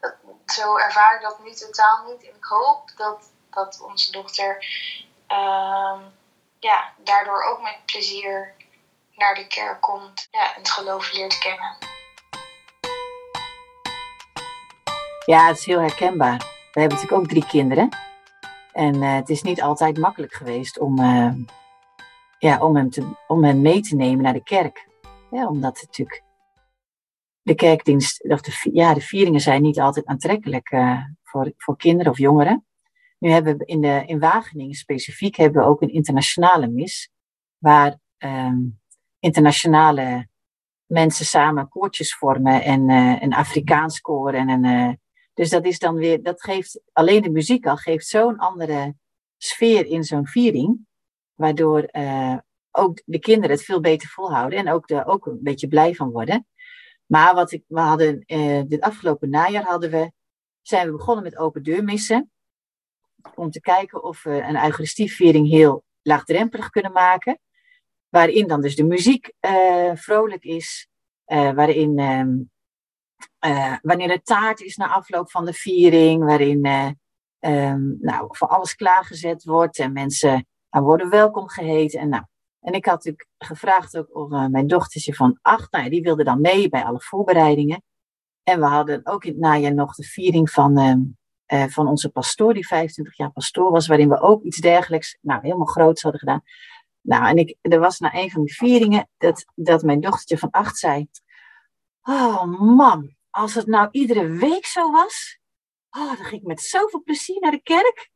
[0.00, 0.14] dat,
[0.46, 2.22] zo ervaar ik dat nu totaal niet.
[2.22, 4.66] En ik hoop dat, dat onze dochter
[5.28, 6.18] um,
[6.58, 8.54] ja, daardoor ook met plezier
[9.14, 11.76] naar de kerk komt ja, en het geloof leert kennen.
[15.24, 16.38] Ja, het is heel herkenbaar.
[16.38, 18.09] We hebben natuurlijk ook drie kinderen.
[18.72, 21.32] En uh, het is niet altijd makkelijk geweest om, uh,
[22.38, 24.88] ja, om, hem te, om hem mee te nemen naar de kerk.
[25.30, 26.22] Ja, omdat natuurlijk
[27.42, 32.12] de kerkdienst, of de, ja, de vieringen zijn niet altijd aantrekkelijk uh, voor, voor kinderen
[32.12, 32.64] of jongeren.
[33.18, 37.10] Nu hebben we in, de, in Wageningen specifiek hebben we ook een internationale mis,
[37.58, 38.80] waar um,
[39.18, 40.28] internationale
[40.86, 42.88] mensen samen koortjes vormen en
[43.22, 44.98] een Afrikaans koor en een
[45.40, 48.94] dus dat is dan weer, dat geeft, alleen de muziek al geeft zo'n andere
[49.36, 50.86] sfeer in zo'n viering,
[51.34, 52.38] waardoor uh,
[52.70, 56.10] ook de kinderen het veel beter volhouden en ook, de, ook een beetje blij van
[56.10, 56.46] worden.
[57.06, 60.12] Maar wat ik, we hadden, uh, dit afgelopen najaar hadden we,
[60.62, 62.30] zijn we begonnen met open deurmissen.
[63.34, 67.38] Om te kijken of we een Eucharistieviering heel laagdrempelig kunnen maken.
[68.08, 70.88] Waarin dan dus de muziek uh, vrolijk is.
[71.24, 72.50] waarin um,
[73.46, 76.64] uh, wanneer de taart is na afloop van de viering, waarin
[77.40, 82.00] uh, nou, voor alles klaargezet wordt en mensen uh, worden welkom geheten.
[82.00, 82.24] En, nou,
[82.60, 86.24] en ik had natuurlijk gevraagd ook of uh, mijn dochtertje van acht, nou die wilde
[86.24, 87.82] dan mee bij alle voorbereidingen.
[88.42, 90.78] En we hadden ook in het najaar nog de viering van,
[91.52, 95.40] uh, van onze pastoor, die 25 jaar pastoor was, waarin we ook iets dergelijks, nou
[95.42, 96.42] helemaal groots hadden gedaan.
[97.00, 100.50] Nou, en ik, er was na een van die vieringen dat, dat mijn dochtertje van
[100.50, 101.08] acht zei,
[102.02, 102.44] oh
[102.76, 105.38] mam, als het nou iedere week zo was,
[105.90, 108.10] oh, dan ging ik met zoveel plezier naar de kerk.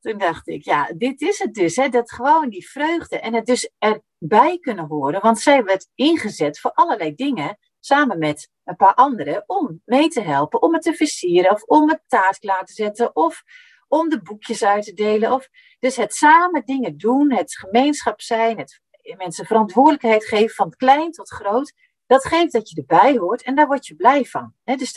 [0.00, 1.76] Toen dacht ik, ja, dit is het dus.
[1.76, 5.20] Hè, dat gewoon die vreugde en het dus erbij kunnen horen.
[5.20, 10.20] Want zij werd ingezet voor allerlei dingen, samen met een paar anderen, om mee te
[10.20, 13.42] helpen, om het te versieren of om het taart klaar te zetten of
[13.88, 15.32] om de boekjes uit te delen.
[15.32, 18.80] Of, dus het samen dingen doen, het gemeenschap zijn, het
[19.16, 21.72] mensen verantwoordelijkheid geven van klein tot groot.
[22.10, 24.54] Dat geeft dat je erbij hoort en daar word je blij van.
[24.64, 24.92] dus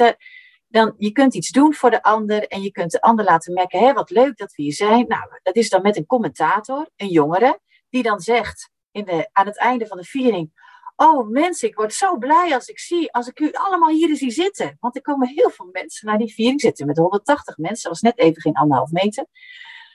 [0.67, 3.79] dan, je kunt iets doen voor de ander en je kunt de ander laten merken,
[3.79, 5.07] hé, wat leuk dat we hier zijn.
[5.07, 9.45] Nou, dat is dan met een commentator, een jongere, die dan zegt in de, aan
[9.45, 10.51] het einde van de viering,
[10.95, 14.31] oh mensen, ik word zo blij als ik zie, als ik u allemaal hier zie
[14.31, 14.77] zitten.
[14.79, 18.11] Want er komen heel veel mensen naar die viering zitten, met 180 mensen, dat was
[18.11, 19.25] net even geen anderhalf meter.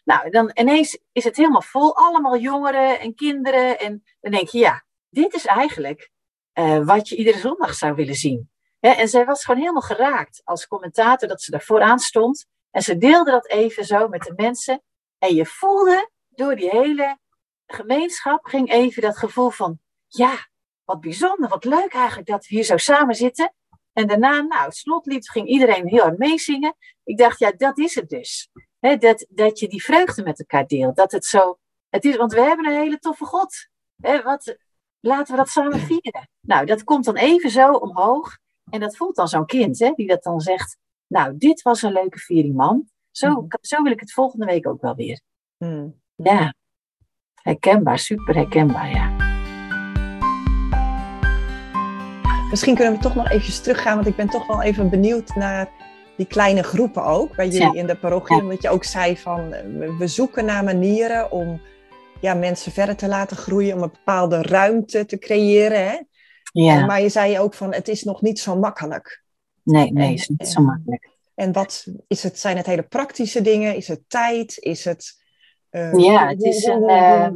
[0.04, 3.78] Nou, dan ineens is het helemaal vol, allemaal jongeren en kinderen.
[3.78, 6.10] En dan denk je, ja, dit is eigenlijk
[6.58, 10.66] uh, wat je iedere zondag zou willen zien en zij was gewoon helemaal geraakt als
[10.66, 12.46] commentator dat ze daar vooraan stond.
[12.70, 14.82] En ze deelde dat even zo met de mensen.
[15.18, 17.18] En je voelde door die hele
[17.66, 20.48] gemeenschap ging even dat gevoel van, ja,
[20.84, 23.54] wat bijzonder, wat leuk eigenlijk dat we hier zo samen zitten.
[23.92, 26.76] En daarna, nou, het slotlied ging iedereen heel hard meezingen.
[27.04, 28.48] Ik dacht, ja, dat is het dus.
[28.80, 30.96] dat, dat je die vreugde met elkaar deelt.
[30.96, 33.68] Dat het zo, het is, want we hebben een hele toffe God.
[33.96, 34.56] wat,
[35.00, 36.28] laten we dat samen vieren.
[36.48, 38.38] Nou, dat komt dan even zo omhoog.
[38.70, 40.76] En dat voelt dan zo'n kind, hè, die dat dan zegt.
[41.06, 42.88] Nou, dit was een leuke viering, man.
[43.10, 43.46] Zo, mhm.
[43.60, 45.20] zo wil ik het volgende week ook wel weer.
[45.58, 46.00] Mm.
[46.14, 46.54] Ja,
[47.34, 49.16] herkenbaar, super herkenbaar, ja.
[52.50, 55.68] Misschien kunnen we toch nog even teruggaan, want ik ben toch wel even benieuwd naar
[56.16, 58.36] die kleine groepen ook, bij jullie in de parochie.
[58.36, 58.42] Ja.
[58.42, 59.48] Omdat je ook zei van,
[59.98, 61.60] we zoeken naar manieren om
[62.20, 65.88] ja, mensen verder te laten groeien, om een bepaalde ruimte te creëren.
[65.88, 65.98] Hè?
[66.64, 66.86] Ja.
[66.86, 69.22] Maar je zei ook van, het is nog niet zo makkelijk.
[69.62, 71.08] Nee, nee, het is niet zo makkelijk.
[71.34, 72.38] En wat is het?
[72.38, 73.76] Zijn het hele praktische dingen?
[73.76, 74.58] Is het tijd?
[74.58, 75.22] Is het...
[75.70, 76.82] Uh, ja, het is een...
[76.82, 77.28] Uh,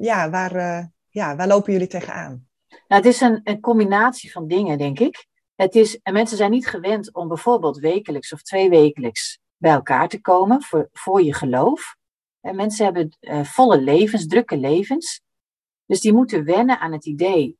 [0.00, 2.48] ja, waar, uh, ja, waar lopen jullie tegenaan?
[2.68, 5.26] Nou, het is een, een combinatie van dingen, denk ik.
[5.54, 10.08] Het is, en mensen zijn niet gewend om bijvoorbeeld wekelijks of twee wekelijks bij elkaar
[10.08, 11.96] te komen voor, voor je geloof.
[12.40, 15.20] En mensen hebben volle levens, drukke levens.
[15.86, 17.56] Dus die moeten wennen aan het idee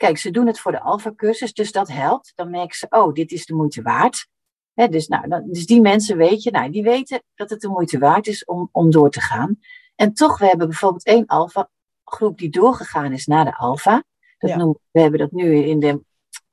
[0.00, 2.32] kijk, ze doen het voor de Alpha-cursus, dus dat helpt.
[2.34, 4.26] Dan merken ze, oh, dit is de moeite waard.
[4.74, 7.98] dus, nou, dan, dus die mensen weet je, nou, die weten dat het de moeite
[7.98, 9.58] waard is om, om door te gaan.
[9.94, 14.04] En toch, we hebben bijvoorbeeld één Alpha-groep die doorgegaan is naar de Alpha.
[14.38, 16.04] Dat noemen, we hebben dat nu in de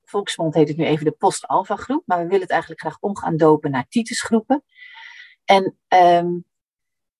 [0.04, 3.72] volksmond heet het nu even de post-Alpha-groep, maar we willen het eigenlijk graag omgaan dopen
[3.72, 4.64] naar Titus-groepen.
[5.46, 6.46] En um,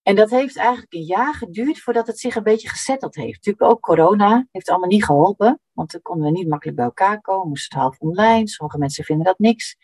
[0.08, 3.46] en dat heeft eigenlijk een jaar geduurd voordat het zich een beetje gezetteld heeft.
[3.46, 7.22] Natuurlijk ook corona heeft allemaal niet geholpen, want dan konden we niet makkelijk bij elkaar
[7.22, 8.48] komen, moesten het half online.
[8.48, 9.78] Sommige mensen vinden dat niks.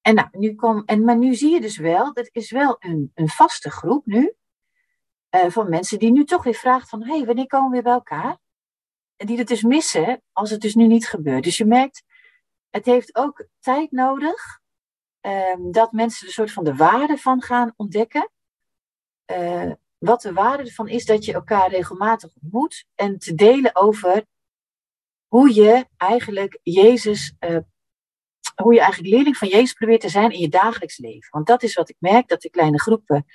[0.00, 3.10] En nou, nu kom, en, maar nu zie je dus wel, dat is wel een,
[3.14, 4.34] een vaste groep nu,
[5.30, 7.82] uh, van mensen die nu toch weer vragen van, hé, hey, wanneer komen we weer
[7.82, 8.38] bij elkaar?
[9.16, 11.44] En die het dus missen als het dus nu niet gebeurt.
[11.44, 12.02] Dus je merkt,
[12.70, 14.60] het heeft ook tijd nodig
[15.20, 18.30] um, dat mensen een soort van de waarde van gaan ontdekken.
[19.26, 24.24] Uh, wat de waarde ervan is dat je elkaar regelmatig ontmoet en te delen over
[25.26, 27.58] hoe je eigenlijk Jezus, uh,
[28.54, 31.30] hoe je eigenlijk leerling van Jezus probeert te zijn in je dagelijks leven.
[31.30, 33.26] Want dat is wat ik merk, dat de kleine groepen,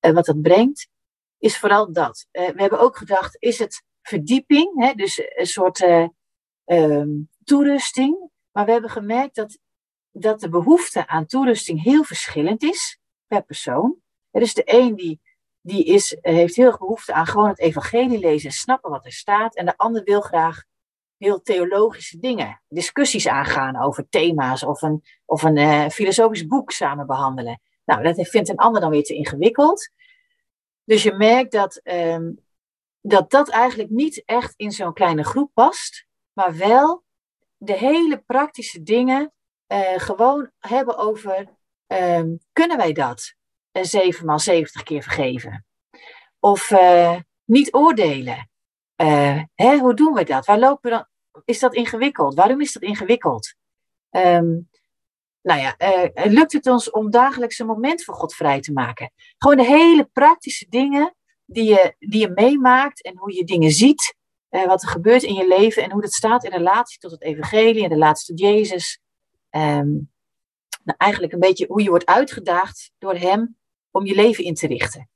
[0.00, 0.88] uh, wat dat brengt,
[1.38, 2.26] is vooral dat.
[2.30, 5.80] we hebben ook gedacht, is het verdieping, hè, dus een soort
[6.64, 8.30] um, toerusting.
[8.52, 9.58] Maar we hebben gemerkt dat,
[10.10, 13.96] dat de behoefte aan toerusting heel verschillend is per persoon.
[14.30, 15.20] Er is de een die
[15.62, 19.12] die is, heeft heel erg behoefte aan gewoon het evangelie lezen en snappen wat er
[19.12, 19.56] staat.
[19.56, 20.62] En de ander wil graag
[21.16, 27.06] heel theologische dingen, discussies aangaan over thema's of een, of een uh, filosofisch boek samen
[27.06, 27.60] behandelen.
[27.84, 29.90] Nou, dat vindt een ander dan weer te ingewikkeld.
[30.84, 32.42] Dus je merkt dat um,
[33.02, 37.04] dat, dat eigenlijk niet echt in zo'n kleine groep past, maar wel
[37.56, 39.32] de hele praktische dingen
[39.68, 41.48] uh, gewoon hebben over,
[41.86, 43.34] um, kunnen wij dat?
[43.72, 45.66] 7 maal 70 keer vergeven.
[46.40, 48.50] Of uh, niet oordelen.
[48.96, 50.46] Uh, hè, hoe doen we dat?
[50.46, 51.06] Waar lopen we dan?
[51.44, 52.34] Is dat ingewikkeld?
[52.34, 53.54] Waarom is dat ingewikkeld?
[54.10, 54.70] Um,
[55.42, 55.76] nou ja,
[56.14, 59.12] lukt het ons om dagelijks een moment voor God vrij te maken?
[59.38, 64.14] Gewoon de hele praktische dingen die je, die je meemaakt en hoe je dingen ziet,
[64.48, 67.82] wat er gebeurt in je leven en hoe dat staat in relatie tot het evangelie,
[67.82, 69.00] in relatie tot Jezus.
[69.50, 70.10] Um,
[70.84, 73.56] nou, eigenlijk een beetje hoe je wordt uitgedaagd door Hem
[73.92, 75.10] om je leven in te richten.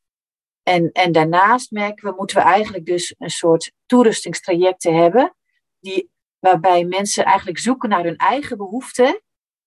[0.62, 5.36] En, en daarnaast merken we, moeten we eigenlijk dus een soort toerustingstrajecten hebben,
[5.80, 9.22] die, waarbij mensen eigenlijk zoeken naar hun eigen behoeften,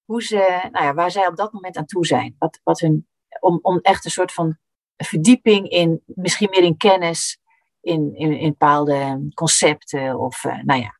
[0.05, 2.35] hoe ze, nou ja, waar zij op dat moment aan toe zijn.
[2.37, 3.07] Wat, wat hun,
[3.39, 4.57] om, om echt een soort van
[4.97, 7.39] verdieping in, misschien meer in kennis,
[7.81, 10.98] in, in, in bepaalde concepten of, uh, nou ja.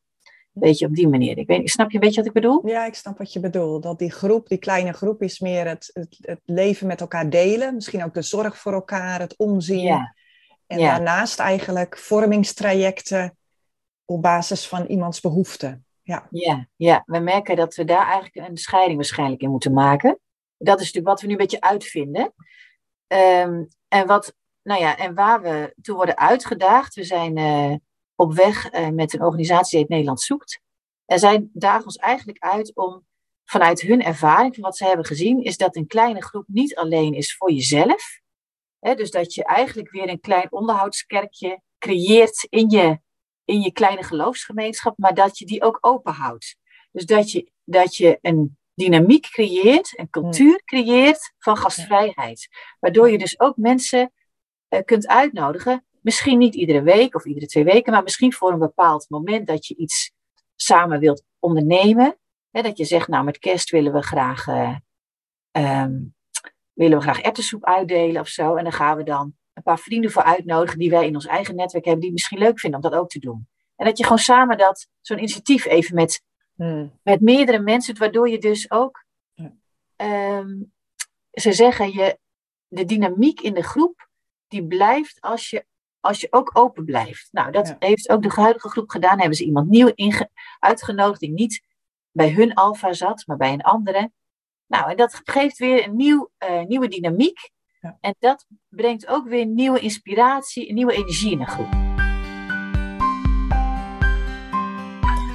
[0.60, 1.38] Beetje op die manier.
[1.38, 2.66] Ik weet, snap je een beetje wat ik bedoel?
[2.68, 3.82] Ja, ik snap wat je bedoelt.
[3.82, 7.74] Dat die groep, die kleine groep, is meer het, het, het leven met elkaar delen.
[7.74, 9.80] Misschien ook de zorg voor elkaar, het omzien.
[9.82, 10.14] Ja.
[10.66, 10.90] En Ja.
[10.90, 13.36] daarnaast eigenlijk vormingstrajecten
[14.04, 15.84] op basis van iemands behoeften.
[16.02, 20.18] Ja, Ja, ja, we merken dat we daar eigenlijk een scheiding waarschijnlijk in moeten maken.
[20.58, 22.32] Dat is natuurlijk wat we nu een beetje uitvinden.
[23.06, 26.94] Ehm, en, wat, nou ja, en waar we toe worden uitgedaagd.
[26.94, 27.74] We zijn eh,
[28.20, 30.60] op weg eh, met een organisatie die het Nederland zoekt.
[31.06, 33.06] En zij dagen ons eigenlijk uit om
[33.44, 37.14] vanuit hun ervaring, van wat ze hebben gezien, is dat een kleine groep niet alleen
[37.14, 38.20] is voor jezelf.
[38.78, 43.00] Hè, dus dat je eigenlijk weer een klein onderhoudskerkje creëert in je,
[43.44, 46.56] in je kleine geloofsgemeenschap, maar dat je die ook open houdt.
[46.92, 52.48] Dus dat je, dat je een dynamiek creëert, een cultuur creëert van gastvrijheid.
[52.80, 54.12] Waardoor je dus ook mensen
[54.68, 55.84] eh, kunt uitnodigen.
[56.00, 59.66] Misschien niet iedere week of iedere twee weken, maar misschien voor een bepaald moment dat
[59.66, 60.12] je iets
[60.56, 62.18] samen wilt ondernemen.
[62.50, 64.46] Hè, dat je zegt, nou met kerst willen we graag,
[65.50, 65.98] ehm,
[66.72, 68.56] willen we graag erwtensoep uitdelen of zo.
[68.56, 71.56] En dan gaan we dan een paar vrienden voor uitnodigen die wij in ons eigen
[71.56, 73.48] netwerk hebben, die het misschien leuk vinden om dat ook te doen.
[73.76, 76.22] En dat je gewoon samen dat, zo'n initiatief even met
[76.60, 76.98] Hmm.
[77.02, 79.04] met meerdere mensen, waardoor je dus ook,
[79.96, 80.62] ehm,
[81.30, 82.18] ze zeggen, je,
[82.68, 84.08] de dynamiek in de groep,
[84.48, 85.66] die blijft als je,
[86.00, 87.28] als je ook open blijft.
[87.32, 87.76] Nou, dat Ja.
[87.78, 89.18] heeft ook de huidige groep gedaan.
[89.18, 89.92] Hebben ze iemand nieuw
[90.58, 91.62] uitgenodigd die niet
[92.12, 94.10] bij hun alfa zat, maar bij een andere.
[94.66, 97.50] Nou, en dat geeft weer een nieuw, eh, nieuwe dynamiek.
[97.80, 97.96] Ja.
[98.00, 101.72] En dat brengt ook weer nieuwe inspiratie, een nieuwe energie in de groep.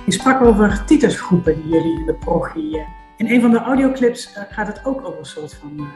[0.05, 2.13] Je sprak over titersgroepen die jullie in de
[3.17, 5.87] In een van de audioclips eh, gaat het ook over een soort van.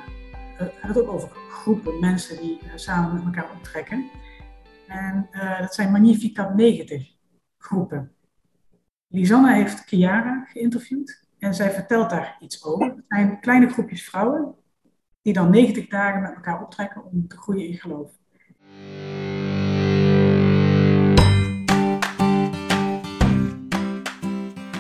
[0.58, 4.10] eh, gaat het ook over groepen mensen die samen met elkaar optrekken.
[4.90, 7.16] En eh, dat zijn Magnificat 90
[7.58, 8.12] groepen.
[9.08, 12.86] Lisanne heeft Chiara geïnterviewd en zij vertelt daar iets over.
[12.86, 14.56] Het zijn kleine groepjes vrouwen
[15.22, 18.12] die dan 90 dagen met elkaar optrekken om te groeien in geloof.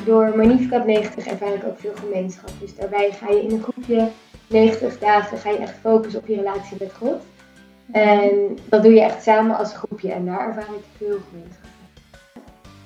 [0.05, 2.51] Door Magnificat 90 ervaar ik ook veel gemeenschap.
[2.59, 4.11] Dus daarbij ga je in een groepje
[4.47, 7.21] 90 dagen ga je echt focussen op je relatie met God.
[7.91, 11.67] En dat doe je echt samen als groepje en daar ervaar ik veel gemeenschap.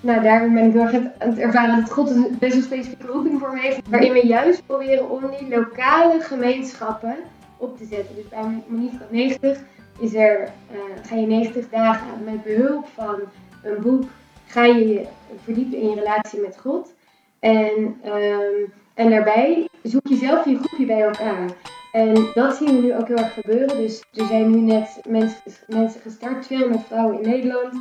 [0.02, 3.08] Nou, daarom ben ik heel erg aan het ervaren dat God een best wel specifieke
[3.08, 3.89] roeping voor me heeft.
[3.89, 7.16] Waarin we juist proberen om die lokale gemeenschappen
[7.58, 8.16] op te zetten.
[8.16, 9.60] Dus bij Magnificat 90
[10.00, 13.20] is er, eh, ga je 90 dagen met behulp van
[13.63, 14.04] een boek
[14.48, 15.06] ga je je
[15.44, 16.94] verdiepen in je relatie met God.
[17.39, 21.50] En, ehm, en daarbij zoek je zelf je groepje bij elkaar.
[21.93, 23.77] En dat zien we nu ook heel erg gebeuren.
[23.77, 27.73] Dus er zijn nu net mensen, mensen gestart, 200 vrouwen in Nederland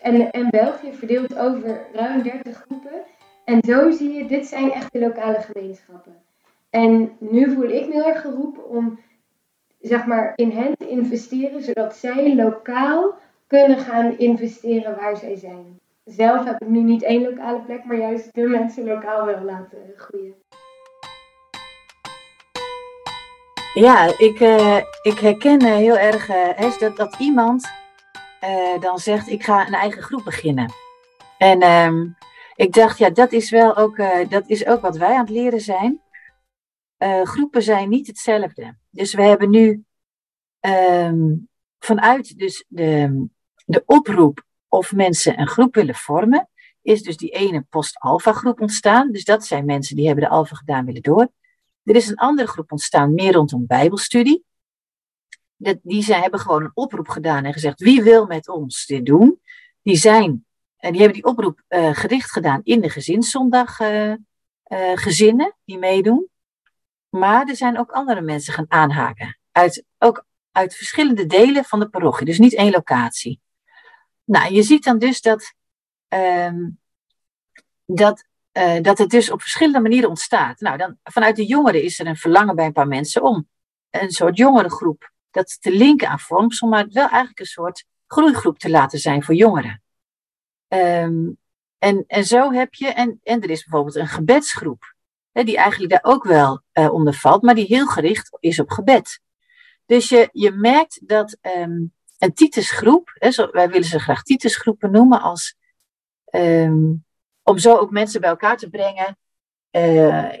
[0.00, 3.02] en, en België, verdeeld over ruim 30 groepen.
[3.44, 6.16] En zo zie je, dit zijn echt de lokale gemeenschappen.
[6.70, 8.98] En nu voel ik me heel erg geroepen om
[9.80, 13.14] zeg maar, in hen te investeren, zodat zij lokaal
[13.46, 15.80] kunnen gaan investeren waar zij zijn.
[16.04, 19.78] Zelf heb ik nu niet één lokale plek, maar juist de mensen lokaal wel laten
[19.96, 20.34] groeien.
[23.74, 27.70] Ja, ik, eh, ik herken eh, heel erg eh, dat, dat iemand
[28.80, 30.72] dan zegt, ik ga een eigen groep beginnen.
[31.38, 32.06] En ehm,
[32.54, 33.96] ik dacht, ja, dat is wel ook,
[34.28, 36.00] dat is ook wat wij aan het leren zijn.
[37.22, 38.76] Groepen zijn niet hetzelfde.
[38.90, 39.84] Dus we hebben nu
[40.60, 41.34] ehm,
[41.78, 43.26] vanuit dus de,
[43.64, 46.48] de oproep of mensen een groep willen vormen,
[46.82, 49.10] is dus die ene post-alpha groep ontstaan.
[49.12, 51.28] Dus dat zijn mensen die hebben de alpha gedaan willen door.
[51.84, 54.44] Er is een andere groep ontstaan, meer rondom Bijbelstudie.
[55.56, 59.06] Dat, die zijn, hebben gewoon een oproep gedaan en gezegd: wie wil met ons dit
[59.06, 59.40] doen?
[59.82, 64.18] Die, zijn, en die hebben die oproep eh, gericht gedaan in de gezinszondag eh, eh,
[64.94, 66.28] gezinnen die meedoen.
[67.08, 69.38] Maar er zijn ook andere mensen gaan aanhaken.
[69.52, 73.40] Uit, ook uit verschillende delen van de parochie, dus niet één locatie.
[74.24, 75.54] Nou, je ziet dan dus dat,
[76.08, 76.68] ehm,
[77.84, 80.60] dat uh, dat het dus op verschillende manieren ontstaat.
[80.60, 83.48] Nou, dan, vanuit de jongeren is er een verlangen bij een paar mensen om
[83.90, 88.70] een soort jongerengroep dat te linken aan vormsel, maar wel eigenlijk een soort groeigroep te
[88.70, 89.82] laten zijn voor jongeren.
[90.68, 91.38] Um,
[91.78, 94.94] en, en zo heb je, en, en er is bijvoorbeeld een gebedsgroep,
[95.32, 98.70] hè, die eigenlijk daar ook wel uh, onder valt, maar die heel gericht is op
[98.70, 99.20] gebed.
[99.86, 105.20] Dus je, je merkt dat um, een Titusgroep, hè, wij willen ze graag Titusgroepen noemen,
[105.20, 105.56] als
[106.30, 107.04] um,
[107.42, 109.18] om zo ook mensen bij elkaar te brengen.
[109.70, 110.32] Uh,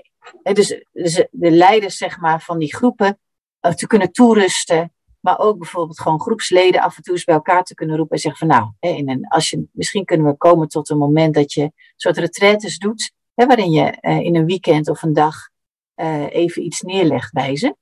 [0.42, 3.18] dus, dus, de leiders zeg maar, van die groepen
[3.60, 4.92] uh, te kunnen toerusten.
[5.20, 8.22] Maar ook bijvoorbeeld gewoon groepsleden af en toe eens bij elkaar te kunnen roepen en
[8.22, 11.62] zeggen van nou, hè, als je, misschien kunnen we komen tot een moment dat je
[11.62, 15.48] een soort retraites doet, hè, waarin je eh, in een weekend of een dag
[15.94, 17.76] eh, even iets neerlegt bij ze.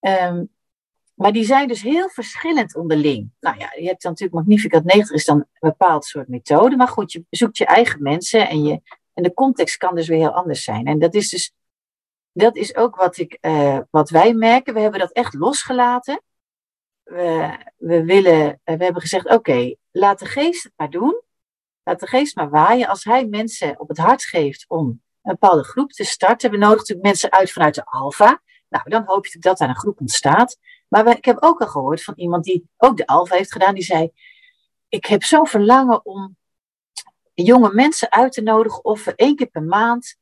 [0.00, 0.44] Ehm,
[1.18, 3.30] maar die zijn dus heel verschillend onderling.
[3.40, 6.76] Nou ja, je hebt natuurlijk Magnificat 90 is dan een bepaald soort methode.
[6.76, 8.80] Maar goed, je zoekt je eigen mensen en, je,
[9.14, 10.86] en de context kan dus weer heel anders zijn.
[10.86, 11.52] En dat is dus,
[12.32, 14.74] dat is ook wat, ik, uh, wat wij merken.
[14.74, 16.22] We hebben dat echt losgelaten.
[17.02, 21.22] We, we, willen, we hebben gezegd, oké, laat de geest het maar doen.
[21.82, 22.88] Laat de geest maar waaien.
[22.88, 26.50] Als hij mensen op het hart geeft om een bepaalde groep te starten.
[26.50, 28.42] We nodigen natuurlijk mensen uit vanuit de alfa.
[28.68, 30.58] Nou, dan hoop je dat daar een groep ontstaat.
[30.88, 33.84] Maar ik heb ook al gehoord van iemand die ook de Alfa heeft gedaan, die
[33.84, 34.10] zei:
[34.88, 36.36] Ik heb zo'n verlangen om
[37.34, 40.16] jonge mensen uit te nodigen of we één keer per maand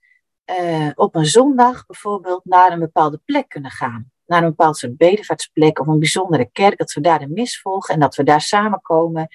[0.60, 4.10] uh, op een zondag bijvoorbeeld naar een bepaalde plek kunnen gaan.
[4.26, 7.94] Naar een bepaald soort bedevaartsplek of een bijzondere kerk, dat we daar de mis volgen
[7.94, 9.28] en dat we daar samenkomen,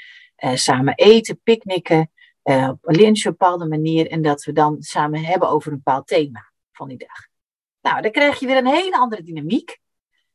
[0.43, 2.11] uh, samen eten, picknicken,
[2.43, 6.51] uh, op een bepaalde manier en dat we dan samen hebben over een bepaald thema
[6.71, 7.27] van die dag.
[7.81, 9.79] Nou, dan krijg je weer een hele andere dynamiek.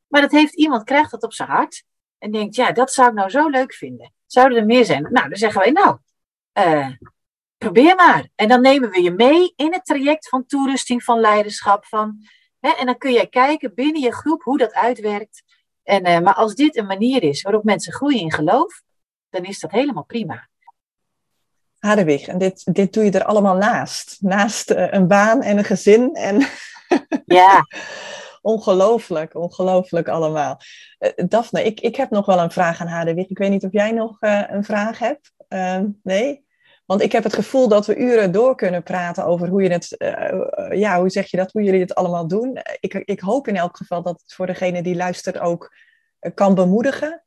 [0.09, 1.85] Maar dat heeft iemand, krijgt dat op zijn hart.
[2.19, 4.13] En denkt, ja, dat zou ik nou zo leuk vinden.
[4.27, 5.03] Zouden er meer zijn?
[5.03, 5.99] Nou, dan zeggen wij, nou,
[6.59, 6.91] uh,
[7.59, 8.29] probeer maar.
[8.35, 11.87] En dan nemen we je mee in het traject van toerusting, van leiderschap.
[11.87, 12.19] Van,
[12.61, 15.43] hè, en dan kun jij kijken binnen je groep hoe dat uitwerkt.
[15.83, 18.83] En, uh, maar als dit een manier is waarop mensen groeien in geloof,
[19.31, 20.49] dan is dat helemaal prima.
[21.79, 24.17] Hadewig, en dit, dit doe je er allemaal naast.
[24.21, 26.15] Naast uh, een baan en een gezin.
[26.15, 26.47] En
[27.27, 27.67] ja.
[28.47, 30.61] Ongelooflijk, ongelooflijk allemaal.
[30.99, 33.29] Uh, Daphne, ik, ik heb nog wel een vraag aan Hadewig.
[33.29, 35.33] Ik weet niet of jij nog uh, een vraag hebt.
[35.49, 36.45] Uh, nee?
[36.85, 39.95] Want ik heb het gevoel dat we uren door kunnen praten over hoe je het,
[39.99, 42.59] uh, ja, hoe zeg je dat, hoe jullie het allemaal doen.
[42.81, 45.75] Ik, ik hoop in elk geval dat het voor degene die luistert ook
[46.35, 47.23] kan bemoedigen.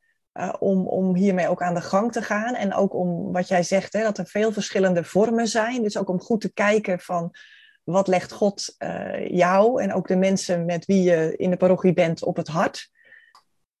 [0.58, 2.54] om, om hiermee ook aan de gang te gaan.
[2.54, 5.82] En ook om wat jij zegt, hè, dat er veel verschillende vormen zijn.
[5.82, 7.34] Dus ook om goed te kijken van
[7.90, 11.92] wat legt God uh, jou en ook de mensen met wie je in de parochie
[11.92, 12.90] bent op het hart?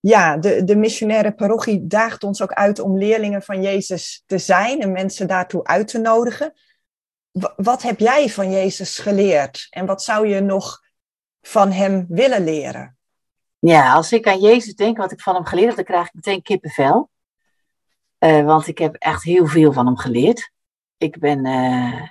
[0.00, 4.80] Ja, de, de missionaire parochie daagt ons ook uit om leerlingen van Jezus te zijn
[4.80, 6.52] en mensen daartoe uit te nodigen.
[7.56, 10.80] Wat heb jij van Jezus geleerd en wat zou je nog
[11.40, 12.98] van hem willen leren?
[13.58, 16.14] Ja, als ik aan Jezus denk, wat ik van hem geleerd heb, dan krijg ik
[16.14, 17.10] meteen kippenvel.
[18.18, 20.50] Uh, want ik heb echt heel veel van hem geleerd.
[20.96, 22.08] Ik ben, uh,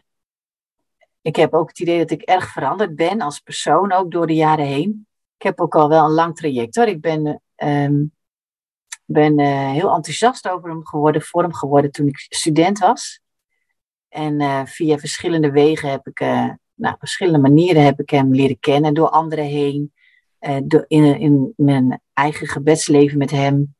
[1.22, 4.36] ik heb ook het idee dat ik erg veranderd ben als persoon, ook door de
[4.36, 5.08] jaren heen.
[5.38, 6.86] Ik heb ook al wel een lang traject hoor.
[6.86, 8.12] Ik ben, um,
[9.06, 13.22] ben uh, heel enthousiast over hem geworden, voor hem geworden toen ik student was.
[14.10, 18.60] En uh, via verschillende wegen heb ik, uh, nou, verschillende manieren heb ik hem leren
[18.60, 19.94] kennen, door anderen heen,
[20.64, 23.76] door in, in mijn eigen gebedsleven met hem.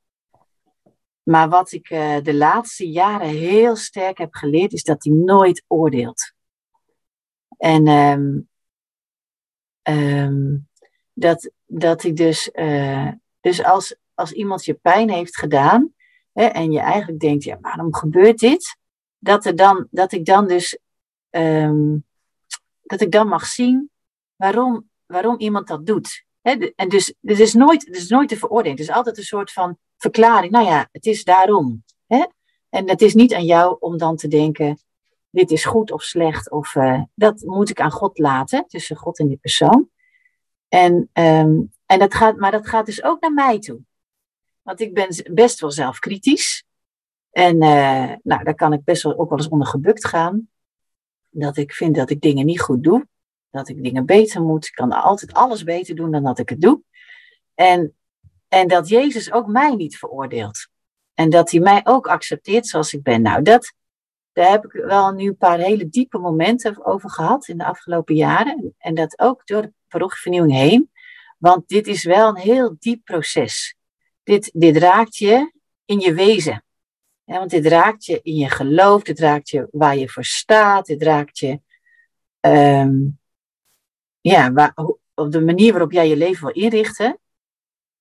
[1.24, 1.88] Maar wat ik
[2.24, 6.34] de laatste jaren heel sterk heb geleerd, is dat hij nooit oordeelt.
[7.60, 8.50] En um,
[9.84, 10.68] um,
[11.14, 15.94] dat, dat ik dus, uh, dus als, als iemand je pijn heeft gedaan
[16.34, 18.78] hè, en je eigenlijk denkt, ja, waarom gebeurt dit?
[19.18, 20.78] Dat, er dan, dat ik dan dus,
[21.30, 22.06] um,
[22.82, 23.90] dat ik dan mag zien
[24.36, 26.24] waarom, waarom iemand dat doet.
[26.42, 28.78] En dus, het is nooit, het is nooit te veroordelen.
[28.78, 30.52] Het is altijd een soort van verklaring.
[30.52, 31.84] Nou ja, het is daarom.
[32.70, 34.80] En het is niet aan jou om dan te denken,
[35.30, 39.20] dit is goed of slecht, of uh, dat moet ik aan God laten, tussen God
[39.20, 39.90] en die persoon.
[40.68, 43.80] En, um, en dat gaat, maar dat gaat dus ook naar mij toe.
[44.62, 46.64] Want ik ben best wel zelfkritisch.
[47.32, 50.50] En uh, nou, daar kan ik best wel ook wel eens onder gebukt gaan.
[51.30, 53.08] Dat ik vind dat ik dingen niet goed doe.
[53.50, 54.66] Dat ik dingen beter moet.
[54.66, 56.82] Ik kan altijd alles beter doen dan dat ik het doe.
[57.56, 57.96] En,
[58.48, 60.68] en dat Jezus ook mij niet veroordeelt.
[61.14, 63.22] En dat hij mij ook accepteert zoals ik ben.
[63.22, 63.74] Nou, dat,
[64.34, 68.16] daar heb ik wel nu een paar hele diepe momenten over gehad in de afgelopen
[68.16, 68.76] jaren.
[68.78, 70.92] En dat ook door de parochievernieuwing heen.
[71.38, 73.76] Want dit is wel een heel diep proces.
[74.24, 75.54] Dit, dit raakt je
[75.86, 76.64] in je wezen.
[77.24, 81.04] Want dit raakt je in je geloof, dit raakt je waar je voor staat, dit
[81.04, 81.62] raakt je
[82.42, 83.20] um,
[84.22, 84.74] ja, waar,
[85.14, 87.20] op de manier waarop jij je leven wil inrichten.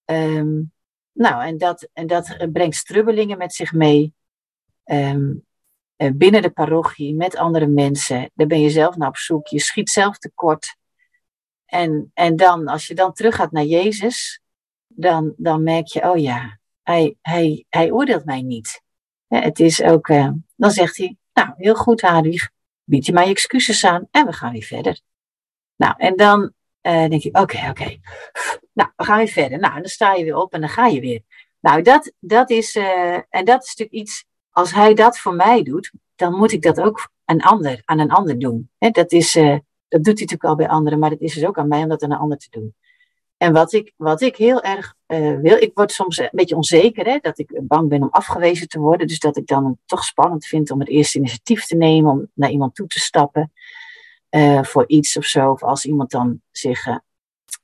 [0.04, 0.72] Um,
[1.12, 4.14] nou, en dat, en dat brengt strubbelingen met zich mee.
[4.84, 5.46] Um,
[6.14, 8.30] binnen de parochie, met andere mensen.
[8.34, 9.46] Daar ben je zelf naar op zoek.
[9.46, 10.76] Je schiet zelf tekort.
[11.66, 14.40] En, en dan, als je dan teruggaat naar Jezus,
[14.86, 18.82] dan, dan merk je, oh ja, hij, hij, hij oordeelt mij niet.
[19.28, 22.50] het is ook, uh, dan zegt hij, nou, heel goed Hadwig,
[22.84, 25.00] bied je mij excuses aan en we gaan weer verder.
[25.76, 27.98] Nou, en dan uh, denk je, oké, oké,
[28.72, 29.58] nou, we gaan weer verder.
[29.58, 31.22] Nou, en dan sta je weer op en dan ga je weer.
[31.60, 34.24] Nou, dat, dat is, eh, en dat is natuurlijk iets,
[34.58, 38.10] als hij dat voor mij doet, dan moet ik dat ook een ander, aan een
[38.10, 38.70] ander doen.
[38.78, 39.56] Dat, is, eh,
[39.88, 41.88] dat doet hij natuurlijk al bij anderen, maar het is dus ook aan mij om
[41.88, 42.74] dat aan een ander te doen.
[43.36, 47.06] En wat ik, wat ik heel erg uh, wil, ik word soms een beetje onzeker,
[47.06, 49.06] hè, dat ik bang ben om afgewezen te worden.
[49.06, 52.50] Dus dat ik dan toch spannend vind om het eerste initiatief te nemen, om naar
[52.50, 53.52] iemand toe te stappen
[54.30, 55.50] uh, voor iets of zo.
[55.50, 56.86] Of als iemand dan zich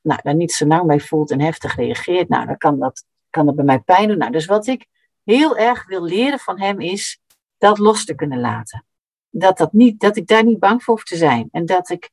[0.02, 3.46] nou, daar niet zo lang bij voelt en heftig reageert, nou, dan kan dat, kan
[3.46, 4.18] dat bij mij pijn doen.
[4.18, 4.86] Nou, dus wat ik
[5.24, 7.20] heel erg wil leren van hem is
[7.58, 8.86] dat los te kunnen laten.
[9.30, 11.48] Dat, dat, niet, dat ik daar niet bang voor hoef te zijn.
[11.50, 12.10] En dat ik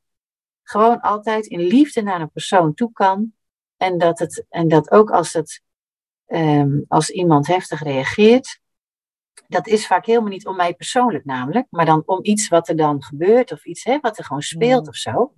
[0.63, 3.33] gewoon altijd in liefde naar een persoon toe kan.
[3.77, 5.61] En dat, het, en dat ook als, het,
[6.27, 8.59] um, als iemand heftig reageert,
[9.47, 12.75] dat is vaak helemaal niet om mij persoonlijk namelijk, maar dan om iets wat er
[12.75, 15.33] dan gebeurt of iets hè, wat er gewoon speelt of zo.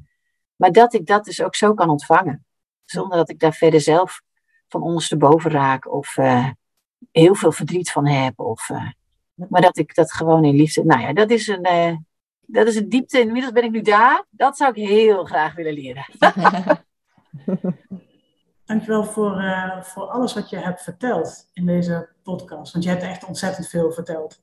[0.55, 2.45] Maar dat ik dat dus ook zo kan ontvangen.
[2.85, 4.21] Zonder dat ik daar verder zelf
[4.67, 6.49] van ondersteboven raak of uh,
[7.13, 8.39] heel veel verdriet van heb.
[8.39, 8.89] Of, uh,
[9.49, 10.85] maar dat ik dat gewoon in liefde.
[10.85, 11.95] Nou ja, dat is een, uh,
[12.41, 13.19] dat is een diepte.
[13.19, 14.25] Inmiddels ben ik nu daar.
[14.29, 16.05] Dat zou ik heel graag willen leren.
[18.65, 22.73] Dankjewel voor, uh, voor alles wat je hebt verteld in deze podcast.
[22.73, 24.41] Want je hebt echt ontzettend veel verteld.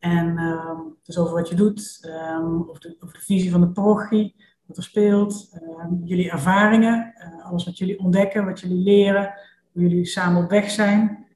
[0.00, 4.34] En uh, dus over wat je doet, um, over, de, de, visie van de parochie,
[4.66, 9.34] wat er speelt, uh, jullie ervaringen, eh, alles wat jullie ontdekken, wat jullie leren,
[9.72, 11.26] hoe jullie samen op weg zijn.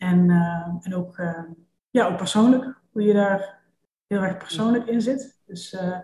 [0.00, 1.22] En, ehm, en ook,
[1.90, 3.60] ja, ook persoonlijk, hoe je daar
[4.14, 5.40] heel erg persoonlijk in zit.
[5.46, 5.98] Dus eh,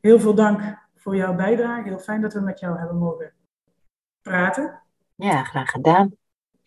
[0.00, 1.88] heel veel dank voor jouw bijdrage.
[1.88, 3.32] Heel fijn dat we met jou hebben mogen
[4.22, 4.82] praten.
[5.14, 6.14] Ja, graag gedaan.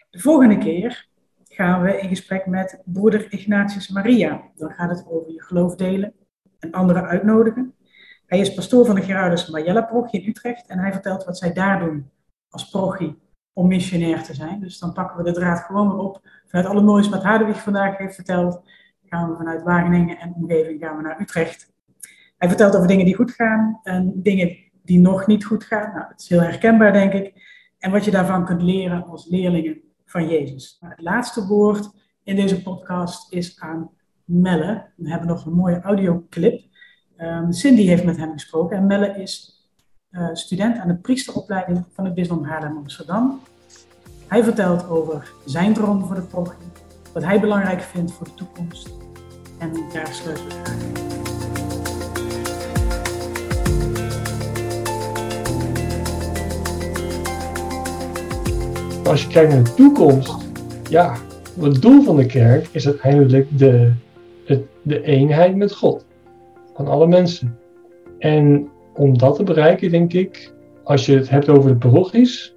[0.10, 1.08] De volgende keer
[1.44, 4.42] gaan we in gesprek met broeder Ignatius Maria.
[4.56, 6.14] Dan gaat het over je geloof delen
[6.60, 7.76] en anderen uitnodigen.
[8.26, 11.54] Hij is pastoor van de Gerardus Majella parochie in Utrecht en hij vertelt wat zij
[11.54, 12.12] daar doen
[12.50, 13.20] als parochie
[13.54, 14.60] om missionair te zijn.
[14.60, 16.22] Dus dan pakken we de draad gewoon weer op.
[16.48, 18.62] Vanuit alle moois wat Hadewig vandaag heeft verteld,
[19.06, 21.74] gaan we vanuit Wageningen en omgeving gaan we naar Utrecht.
[22.38, 25.94] Hij vertelt over dingen die goed gaan en dingen die nog niet goed gaan.
[25.94, 27.34] Nou, dat is heel herkenbaar, denk ik.
[27.80, 30.78] En wat je daarvan kunt leren als leerlingen van Jezus.
[30.80, 31.90] Het laatste woord
[32.24, 33.90] in deze podcast is aan
[34.26, 34.86] Melle.
[34.96, 36.64] We hebben nog een mooie audioclip.
[37.18, 39.61] Um, Cindy heeft met hem gesproken en Melle is
[40.34, 43.42] student aan de priesteropleiding van het Bisdom Haarlem Amsterdam.
[44.28, 46.72] Hij vertelt over zijn droom voor de parochie,
[47.14, 48.90] wat hij belangrijk vindt voor de toekomst.
[49.58, 51.02] En daar sluiten we graag.
[59.12, 60.36] als je kijkt naar de toekomst,
[60.90, 61.16] ja,
[61.60, 63.92] het doel van de kerk is uiteindelijk de,
[64.46, 66.06] de, de eenheid met God.
[66.76, 67.60] Van alle mensen.
[68.20, 72.54] En om dat te bereiken, denk ik, als je het hebt over de parochies,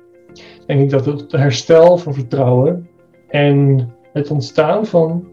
[0.67, 2.89] denk ik dat het herstel van vertrouwen
[3.29, 5.29] en het ontstaan van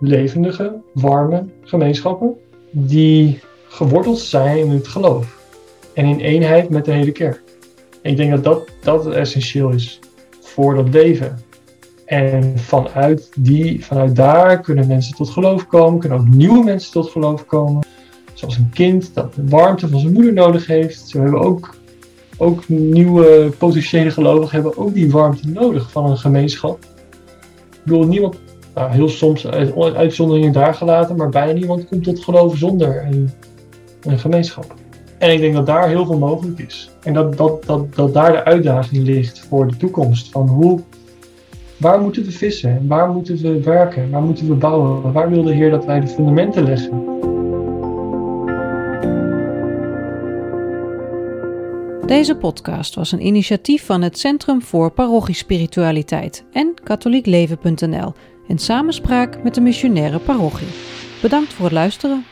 [0.00, 2.36] levendige, warme gemeenschappen
[2.70, 5.38] die geworteld zijn in het geloof
[5.94, 7.42] en in eenheid met de hele kerk.
[8.02, 10.00] Ik denk dat dat, dat essentieel is
[10.40, 11.38] voor dat leven.
[12.04, 17.10] En vanuit, die, vanuit daar kunnen mensen tot geloof komen, kunnen ook nieuwe mensen tot
[17.10, 17.86] geloof komen.
[18.38, 21.08] Zoals een kind dat de warmte van zijn moeder nodig heeft.
[21.08, 21.76] Zo hebben ook,
[22.36, 26.78] ook nieuwe potentiële gelovigen hebben ook die warmte nodig van een gemeenschap.
[27.70, 28.36] Ik bedoel, niemand,
[28.74, 33.30] nou, heel soms uitzonderingen daar gelaten, maar bijna niemand komt tot geloof zonder een,
[34.02, 34.74] een gemeenschap.
[35.18, 36.90] En ik denk dat daar heel veel mogelijk is.
[37.02, 40.30] En dat, dat, dat, dat daar de uitdaging ligt voor de toekomst.
[40.30, 40.80] Van hoe,
[41.76, 42.86] waar moeten we vissen?
[42.86, 44.10] Waar moeten we werken?
[44.10, 45.12] Waar moeten we bouwen?
[45.12, 47.18] Waar wil de Heer dat wij de fundamenten leggen?
[52.08, 58.12] Deze podcast was een initiatief van het Centrum voor Parochiespiritualiteit en katholiekleven.nl
[58.46, 60.68] in samenspraak met de missionaire parochie.
[61.22, 62.24] Bedankt voor het luisteren.